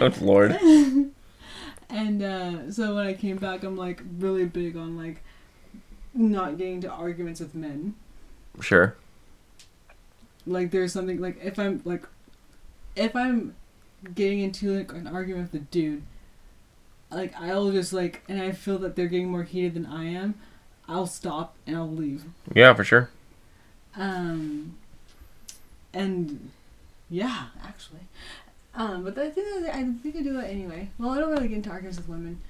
[0.00, 0.58] oh Lord.
[1.90, 5.22] And uh, so when I came back, I'm like really big on like
[6.14, 7.94] not getting into arguments with men.
[8.60, 8.96] Sure.
[10.46, 12.04] Like there's something like if I'm like
[12.96, 13.54] if I'm
[14.14, 16.02] getting into like an argument with a dude,
[17.10, 20.34] like I'll just like and I feel that they're getting more heated than I am,
[20.88, 22.24] I'll stop and I'll leave.
[22.54, 23.10] Yeah, for sure.
[23.96, 24.76] Um,
[25.92, 26.50] and
[27.08, 28.00] yeah, actually.
[28.74, 30.90] Um, but I think I think I do that anyway.
[30.98, 32.40] Well, I don't really get into arguments with women,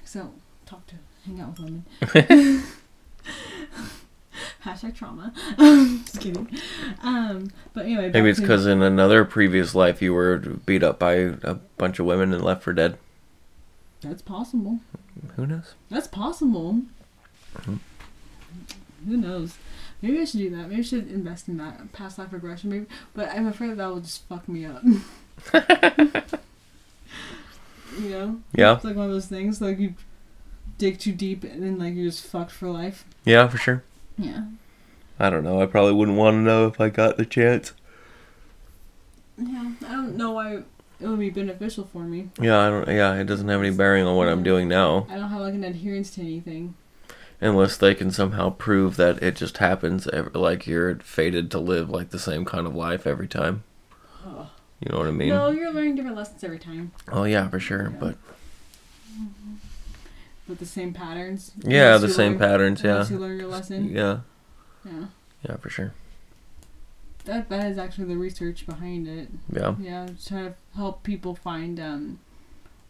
[0.00, 0.96] because I don't talk to,
[1.26, 2.62] hang out with women.
[4.64, 5.32] Hashtag trauma.
[6.04, 6.48] Just kidding.
[7.02, 8.10] Um, but anyway.
[8.10, 12.06] Maybe it's because in another previous life you were beat up by a bunch of
[12.06, 12.98] women and left for dead.
[14.00, 14.80] That's possible.
[15.36, 15.74] Who knows?
[15.90, 16.82] That's possible.
[17.56, 17.78] Mhm.
[19.06, 19.56] Who knows?
[20.02, 20.68] Maybe I should do that.
[20.68, 22.70] Maybe I should invest in that past life regression.
[22.70, 24.82] Maybe, but I'm afraid that, that will just fuck me up.
[27.98, 28.74] You know, Yeah.
[28.76, 29.60] it's like one of those things.
[29.60, 29.94] Like you
[30.78, 33.04] dig too deep and then like you're just fucked for life.
[33.24, 33.82] Yeah, for sure.
[34.18, 34.44] Yeah.
[35.18, 35.60] I don't know.
[35.62, 37.72] I probably wouldn't want to know if I got the chance.
[39.38, 39.72] Yeah.
[39.86, 40.54] I don't know why
[41.00, 42.30] it would be beneficial for me.
[42.40, 42.88] Yeah, I don't.
[42.88, 45.54] Yeah, it doesn't have any bearing on what I'm doing now, I don't have like
[45.54, 46.74] an adherence to anything.
[47.40, 50.06] unless they can somehow prove that it just happens.
[50.08, 53.64] ev- Like you're fated to live like the same kind of life every time.
[54.26, 54.46] Ugh.
[54.84, 55.30] You know what I mean?
[55.30, 56.92] no, you're learning different lessons every time.
[57.10, 57.84] Oh yeah, for sure.
[57.90, 57.96] Yeah.
[57.98, 58.16] But
[60.46, 61.52] With the same patterns.
[61.62, 62.82] yeah, the same learn- patterns.
[62.82, 63.08] Yeah.
[63.08, 63.88] You learn your lesson.
[63.90, 64.18] Yeah.
[64.84, 65.06] Yeah.
[65.48, 65.92] Yeah, for sure.
[67.24, 69.28] That that is actually the research behind it.
[69.50, 69.74] Yeah.
[69.80, 72.18] Yeah, trying to help people find um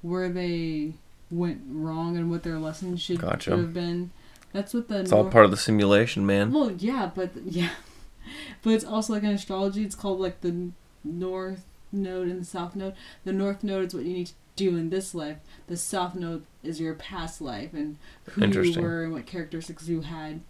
[0.03, 0.95] where they
[1.31, 3.51] went wrong and what their lessons should, Gotcha.
[3.51, 4.11] should have been.
[4.53, 6.53] That's what the It's all part of the simulation, man.
[6.53, 7.71] Well, yeah, but yeah,
[8.63, 9.85] but it's also like in astrology.
[9.85, 10.71] It's called like the
[11.05, 11.65] North
[11.95, 12.95] Node and the South Node.
[13.25, 15.39] The North Node is what you need to do in this life.
[15.67, 17.97] The South Node is your past life and
[18.31, 20.41] who you were and what characteristics you had,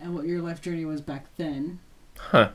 [0.00, 1.80] and what your life journey was back then.
[2.18, 2.50] Huh.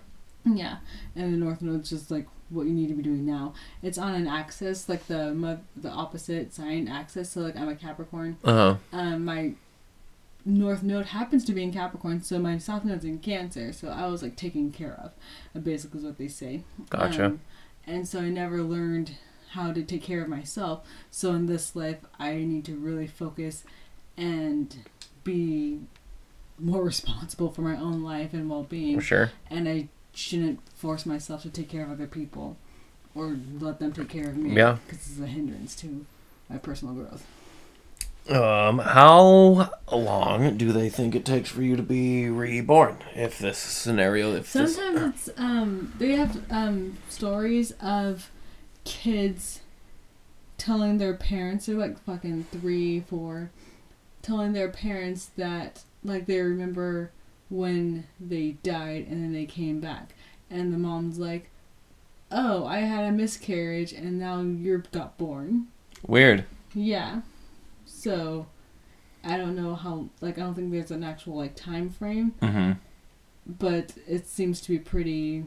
[0.46, 0.78] Yeah,
[1.16, 3.54] and the North Node's just like what you need to be doing now.
[3.82, 7.30] It's on an axis, like the mo- the opposite sign axis.
[7.32, 8.38] So like I'm a Capricorn.
[8.44, 8.76] Uh huh.
[8.94, 9.54] Um, my
[10.46, 13.74] North Node happens to be in Capricorn, so my South Node's in Cancer.
[13.74, 15.64] So I was like taken care of.
[15.64, 16.64] Basically, is what they say.
[16.90, 17.26] Gotcha.
[17.26, 17.42] Um,
[17.88, 19.16] and so I never learned
[19.52, 20.86] how to take care of myself.
[21.10, 23.64] So in this life, I need to really focus
[24.18, 24.76] and
[25.24, 25.80] be
[26.60, 29.32] more responsible for my own life and well-being For sure.
[29.50, 32.58] and I shouldn't force myself to take care of other people
[33.16, 34.56] or let them take care of me.
[34.56, 34.78] Yeah.
[34.86, 36.06] Because it's a hindrance to
[36.50, 37.26] my personal growth.
[38.30, 42.98] Um, how long do they think it takes for you to be reborn?
[43.16, 48.30] If this scenario, if this, Sometimes it's um they have um stories of
[48.84, 49.62] kids
[50.58, 53.50] telling their parents they're like fucking three, four,
[54.22, 57.12] telling their parents that like they remember
[57.50, 60.14] when they died and then they came back.
[60.50, 61.50] And the mom's like,
[62.30, 65.68] Oh, I had a miscarriage and now you got born.
[66.06, 66.44] weird.
[66.74, 67.22] Yeah.
[68.08, 68.48] So
[69.24, 72.72] I don't know how like I don't think there's an actual like time frame, Mm-hmm.
[73.60, 75.44] but it seems to be pretty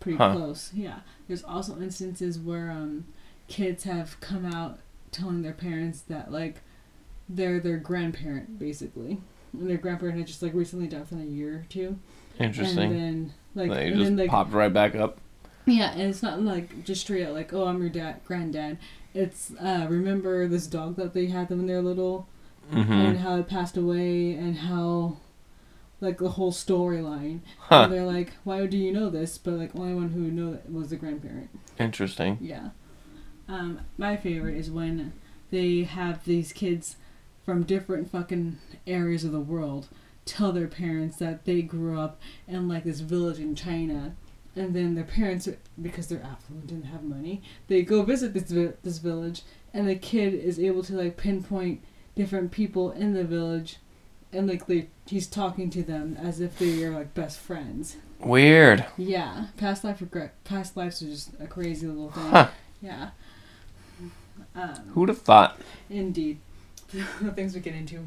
[0.00, 0.32] pretty Huh.
[0.34, 0.70] close.
[0.72, 1.00] Yeah.
[1.26, 3.06] There's also instances where um
[3.48, 4.78] kids have come out
[5.10, 6.60] telling their parents that like
[7.28, 9.18] they're their grandparent basically.
[9.52, 11.98] And their grandparent had just like recently died within a year or two.
[12.38, 12.92] Interesting.
[12.92, 15.18] And then like they and just then like popped right back up.
[15.68, 18.78] Yeah, and it's not like just straight out like, oh, I'm your dad, granddad.
[19.14, 22.28] It's uh, remember this dog that they had them when they were little,
[22.72, 22.92] Mm-hmm.
[22.92, 25.16] and how it passed away, and how,
[26.02, 27.40] like the whole storyline.
[27.60, 27.84] Huh.
[27.84, 29.38] And they're like, why do you know this?
[29.38, 31.48] But like, only one who would know that was the grandparent.
[31.78, 32.36] Interesting.
[32.42, 32.70] Yeah.
[33.48, 35.14] Um, my favorite is when
[35.50, 36.96] they have these kids
[37.46, 39.88] from different fucking areas of the world
[40.26, 44.14] tell their parents that they grew up in like this village in China
[44.58, 45.48] and then their parents,
[45.80, 49.42] because they're affluent and have money, they go visit this vi- this village,
[49.72, 51.82] and the kid is able to like pinpoint
[52.16, 53.76] different people in the village,
[54.32, 57.96] and like they he's talking to them as if they are like best friends.
[58.20, 58.84] Weird.
[58.96, 60.34] Yeah, past life regret.
[60.44, 62.24] Past lives are just a crazy little thing.
[62.24, 62.48] Huh.
[62.82, 63.10] Yeah.
[64.54, 65.58] Um, Who'd have thought?
[65.88, 66.38] Indeed.
[66.92, 67.02] the
[67.34, 68.06] things we get into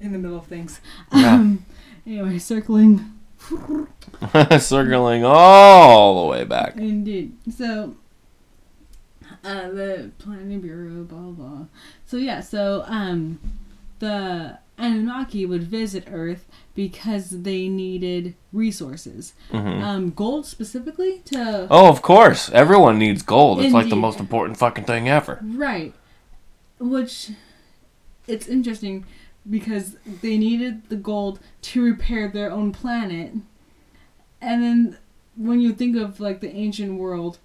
[0.00, 0.80] in the middle of things.
[1.14, 1.34] Yeah.
[1.34, 1.64] Um,
[2.06, 3.12] anyway, circling.
[4.58, 6.76] Circling all the way back.
[6.76, 7.36] Indeed.
[7.54, 7.96] So,
[9.44, 11.66] uh, the Planning Bureau, blah, blah.
[12.06, 13.40] So, yeah, so, um,
[13.98, 19.34] the Anunnaki would visit Earth because they needed resources.
[19.50, 21.66] hmm Um, gold specifically to.
[21.70, 22.50] Oh, of course.
[22.50, 23.60] Everyone needs gold.
[23.60, 25.38] It's like the most important fucking thing ever.
[25.42, 25.94] Right.
[26.78, 27.30] Which
[28.26, 29.04] it's interesting
[29.48, 33.32] because they needed the gold to repair their own planet.
[34.40, 34.98] And then
[35.36, 37.38] when you think of like the ancient world,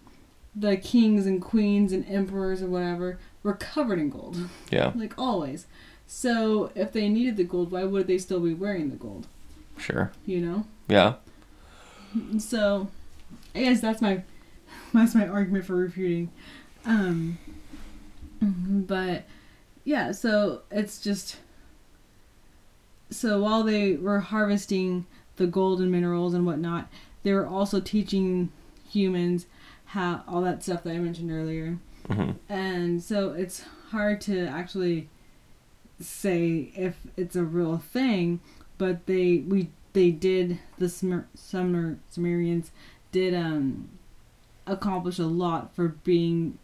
[0.56, 4.38] the kings and queens and emperors or whatever were covered in gold,
[4.72, 5.68] Yeah, like always.
[6.08, 9.28] So if they needed the gold, why would they still be wearing the gold?
[9.78, 10.12] sure.
[10.26, 10.66] You know?
[10.88, 11.16] Yeah.
[12.40, 12.88] So,
[13.54, 14.24] I guess that's my
[14.94, 16.32] that's my argument for refuting.
[16.86, 17.38] Um,
[18.42, 19.26] but
[19.84, 21.38] yeah, so it's just
[23.10, 25.06] so while they were harvesting
[25.38, 26.90] the gold and minerals and whatnot,
[27.24, 28.52] they were also teaching
[28.90, 29.46] humans
[29.86, 31.78] how all that stuff that I mentioned earlier.
[32.10, 35.10] hmm And so it's hard to actually
[36.00, 38.40] say if it's a real thing,
[38.78, 42.72] but they we they did the Sumer, Sumer Sumerians
[43.12, 43.90] did um
[44.66, 46.58] accomplish a lot for being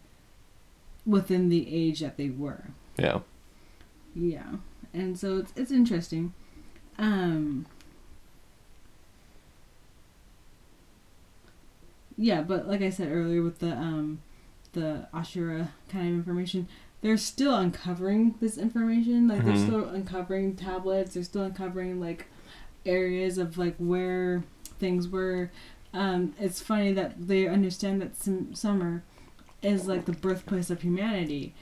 [1.06, 2.64] within the age that they were.
[2.98, 3.20] Yeah.
[4.14, 4.56] Yeah.
[4.94, 6.32] And so it's it's interesting.
[6.98, 7.66] Um
[12.16, 14.20] Yeah, but like I said earlier with the um
[14.72, 16.68] the Asherah kind of information,
[17.00, 19.28] they're still uncovering this information.
[19.28, 19.66] Like they're Mhm.
[19.66, 22.26] still uncovering tablets, they're still uncovering like
[22.86, 24.44] areas of like where
[24.78, 25.50] things were.
[25.92, 29.02] Um it's funny that they understand that Sum- Sumer
[29.62, 31.52] is like the birthplace of humanity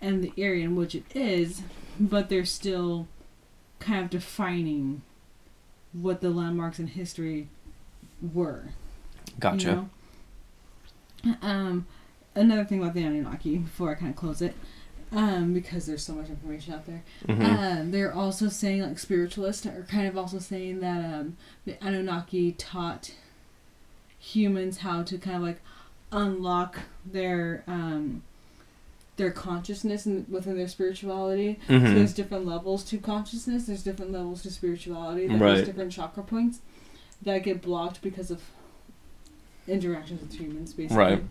[0.00, 1.62] and the area in which it is,
[2.02, 3.06] but they're still
[3.78, 5.02] kind of defining
[5.92, 7.48] what the landmarks in history
[8.20, 8.70] were.
[9.38, 9.88] Gotcha.
[11.24, 11.36] You know?
[11.40, 11.86] Um,
[12.34, 14.54] another thing about the Anunnaki before I kind of close it,
[15.12, 17.04] um, because there's so much information out there.
[17.26, 21.76] hmm Um, they're also saying like spiritualists are kind of also saying that um, the
[21.84, 23.12] Anunnaki taught
[24.18, 25.60] humans how to kind of like
[26.10, 28.22] unlock their um,
[29.16, 31.58] their consciousness and within their spirituality.
[31.68, 33.66] So hmm there's different levels to consciousness.
[33.66, 35.26] There's different levels to spirituality.
[35.28, 35.38] Right.
[35.38, 36.60] There's different chakra points
[37.22, 38.40] that get blocked because of
[39.68, 40.96] interactions with humans, basically.
[40.96, 41.24] Right.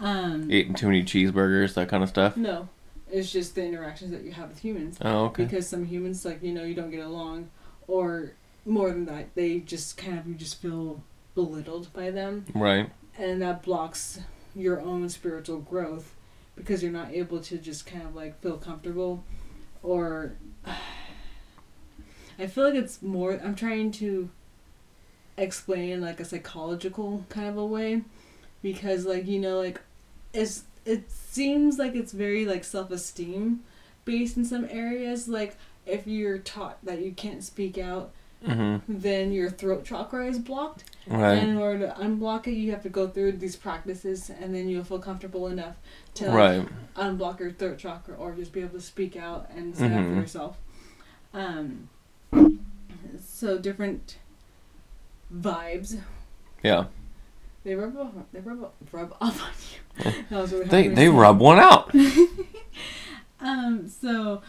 [0.00, 2.36] Um, Eating too many cheeseburgers, that kind of stuff.
[2.36, 2.68] no,
[3.10, 4.96] it's just the interactions that you have with humans.
[5.00, 5.44] Oh, okay.
[5.44, 7.50] Because some humans, like you know, you don't get along,
[7.86, 8.32] or
[8.64, 11.02] more than that, they just kind of you just feel
[11.34, 12.90] belittled by them, Right.
[13.18, 14.20] and that blocks
[14.56, 16.14] your own spiritual growth
[16.58, 19.24] because you're not able to just kind of like feel comfortable
[19.82, 20.34] or
[22.38, 24.30] I feel like it's more I'm trying to
[25.36, 28.02] explain in like a psychological kind of a way
[28.62, 29.80] because like you know like
[30.32, 33.60] it's it seems like it's very like self-esteem
[34.04, 35.56] based in some areas like
[35.86, 38.12] if you're taught that you can't speak out
[38.44, 41.34] hmm then your throat chakra is blocked Right.
[41.38, 44.68] and in order to unblock it, you have to go through these practices, and then
[44.68, 45.74] you'll feel comfortable enough
[46.14, 46.68] to like, Right.
[46.96, 50.14] unblock your throat chakra, or just be able to speak out and stand up Mhm.
[50.14, 50.58] for yourself.
[51.34, 51.88] Um,
[53.20, 54.18] so different
[55.34, 55.98] vibes.
[56.62, 56.84] Yeah.
[57.64, 58.12] They rub off.
[58.32, 59.50] They rub off, rub off on
[60.12, 60.12] you.
[60.30, 61.92] that was really They for me to they rub one out.
[63.40, 64.42] Um, so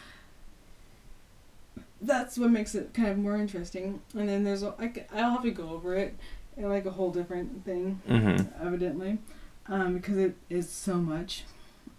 [2.02, 4.02] that's what makes it kind of more interesting.
[4.14, 4.76] And then there's i'll
[5.14, 6.16] have to go over it
[6.58, 9.20] in like a whole different thing, hmm evidently,
[9.68, 11.44] um, because it is so much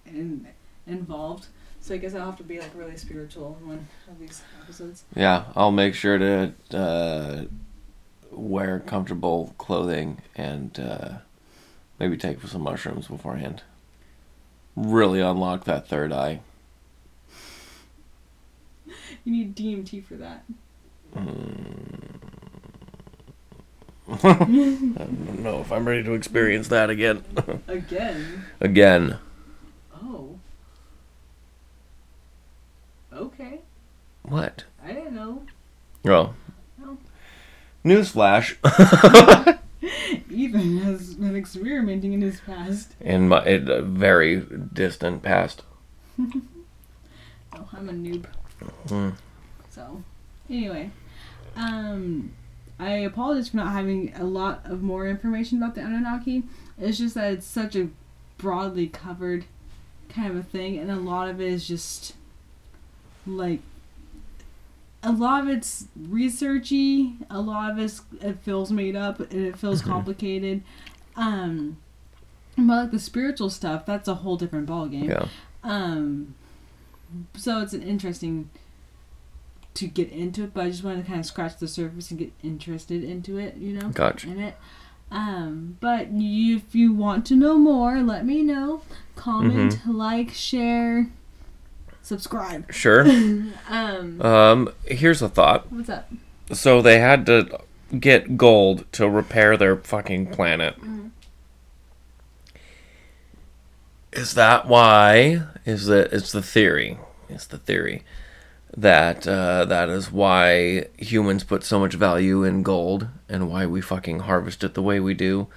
[0.06, 0.46] in,
[0.86, 1.46] involved.
[1.80, 5.04] So I guess I'll have to be like really spiritual in one of these episodes.
[5.14, 7.44] Yeah, I'll make sure to uh,
[8.30, 11.08] wear comfortable clothing and uh,
[11.98, 13.62] maybe take some mushrooms beforehand.
[14.76, 16.40] Really unlock that third eye.
[19.24, 20.44] You need DMT for that.
[21.14, 22.00] Hmm.
[24.24, 27.24] I don't know if I'm ready to experience that again.
[27.68, 28.44] Again.
[28.60, 29.18] again.
[30.02, 30.38] Oh.
[33.12, 33.60] Okay.
[34.22, 34.64] What?
[34.84, 35.42] I didn't know.
[36.06, 36.34] Oh.
[36.82, 36.98] Oh.
[37.84, 38.56] Newsflash.
[40.30, 42.94] Ethan has been experimenting in his past.
[43.00, 44.40] In my in a very
[44.72, 45.62] distant past.
[46.18, 48.26] Oh, I'm a noob.
[48.86, 49.14] Mm.
[49.70, 50.02] So,
[50.48, 50.90] anyway,
[51.56, 52.32] um,
[52.78, 56.44] I apologize for not having a lot of more information about the Anunnaki.
[56.78, 57.88] It's just that it's such a
[58.38, 59.44] broadly covered
[60.08, 62.14] kind of a thing, and a lot of it is just
[63.26, 63.60] like
[65.02, 67.16] a lot of it's researchy.
[67.30, 70.62] A lot of it's it feels made up and it feels complicated.
[71.16, 71.78] Um,
[72.56, 75.08] but like the spiritual stuff, that's a whole different ballgame.
[75.08, 75.28] Yeah.
[75.62, 76.34] Um,
[77.36, 78.50] so it's an interesting
[79.74, 82.18] to get into it, but I just wanted to kind of scratch the surface and
[82.18, 84.28] get interested into it, you know, Gotcha.
[84.28, 84.56] in it.
[85.12, 88.82] Um, but you, if you want to know more, let me know.
[89.16, 89.90] Comment, Mm-hmm.
[89.96, 91.08] like, share,
[92.02, 92.72] subscribe.
[92.72, 93.02] Sure.
[93.68, 95.70] um, Um, here's a thought.
[95.72, 96.10] what's up?
[96.52, 97.60] So they had to
[97.98, 100.80] get gold to repair their fucking planet.
[100.80, 101.09] Mhm.
[104.12, 105.42] Is that why?
[105.64, 106.98] Is the it's the theory?
[107.28, 108.04] It's the theory
[108.76, 113.80] that uh, that is why humans put so much value in gold and why we
[113.80, 115.48] fucking harvest it the way we do?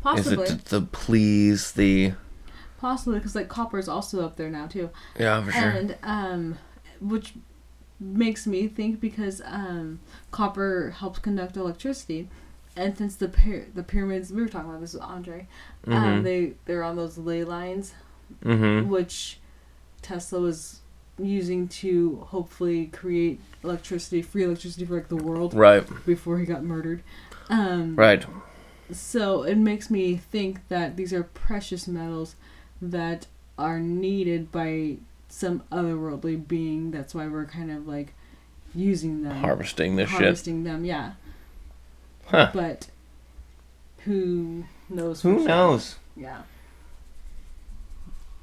[0.00, 2.14] Possibly, Is it to, to please the?
[2.80, 4.90] possibly, because like copper is also up there now too.
[5.18, 5.62] Yeah, for sure.
[5.62, 6.58] and um,
[7.00, 7.34] which
[8.00, 12.28] makes me think because um, copper helps conduct electricity,
[12.78, 15.46] and since the pyra- the pyramids we were talking about this with Andre,
[15.86, 16.22] um, Mhm.
[16.22, 17.92] they they're on those ley lines,
[18.44, 18.88] Mm-hmm.
[18.88, 19.40] which
[20.02, 20.80] Tesla was
[21.18, 25.84] using to hopefully create electricity, free electricity for like the world Right.
[26.06, 27.02] before he got murdered.
[27.50, 28.24] Um, Right.
[28.92, 32.36] so it makes me think that these are precious metals
[32.80, 33.26] that
[33.58, 34.98] are needed by
[35.28, 36.90] some otherworldly being.
[36.92, 38.14] That's why we're kind of like
[38.74, 40.20] using them, Harvesting this shit.
[40.20, 40.84] harvesting them.
[40.84, 41.12] Yeah,
[42.28, 42.50] Huh.
[42.54, 42.88] but
[44.04, 45.22] who knows?
[45.22, 45.48] Who sure?
[45.48, 45.96] knows?
[46.16, 46.42] Yeah.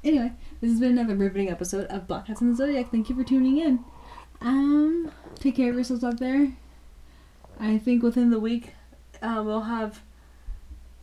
[0.04, 2.90] Anyway, this has been another riveting episode of Black Cats in the Zodiac.
[2.90, 3.84] Thank you for tuning in.
[4.40, 6.52] Um, take care of yourselves out there.
[7.58, 8.74] I think within the week,
[9.22, 10.00] uh, we'll have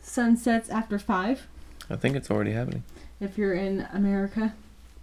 [0.02, 1.48] sunsets after five.
[1.90, 2.84] I think it's already happening.
[3.20, 4.54] If you're in America,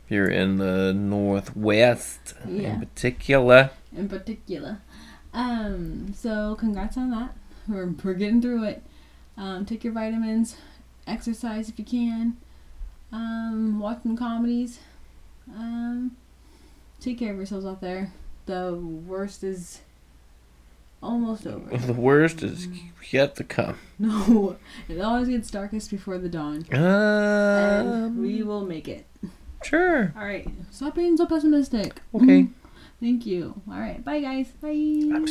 [0.07, 2.75] If you're in the northwest, Yeah.
[2.75, 3.71] in particular.
[3.97, 4.79] in particular.
[5.35, 7.35] Um, so congrats on that.
[7.71, 8.83] We're we're getting through it.
[9.37, 10.57] Um, take your vitamins,
[11.07, 12.37] exercise if you can.
[13.13, 14.81] Um, watch some comedies.
[15.55, 16.17] Um,
[17.01, 18.13] take care of yourselves out there.
[18.47, 19.81] The worst is
[21.03, 21.77] almost over.
[21.87, 22.69] The worst is
[23.11, 23.79] yet to come.
[23.99, 24.57] no,
[24.89, 29.07] it always gets darkest before the dawn, and Um, we will make it.
[29.65, 30.13] sure.
[30.17, 32.01] All right, stop being so pessimistic.
[32.15, 32.49] Okay.
[33.01, 33.63] Thank you.
[33.71, 34.49] All right, bye guys.
[34.61, 35.25] Bye.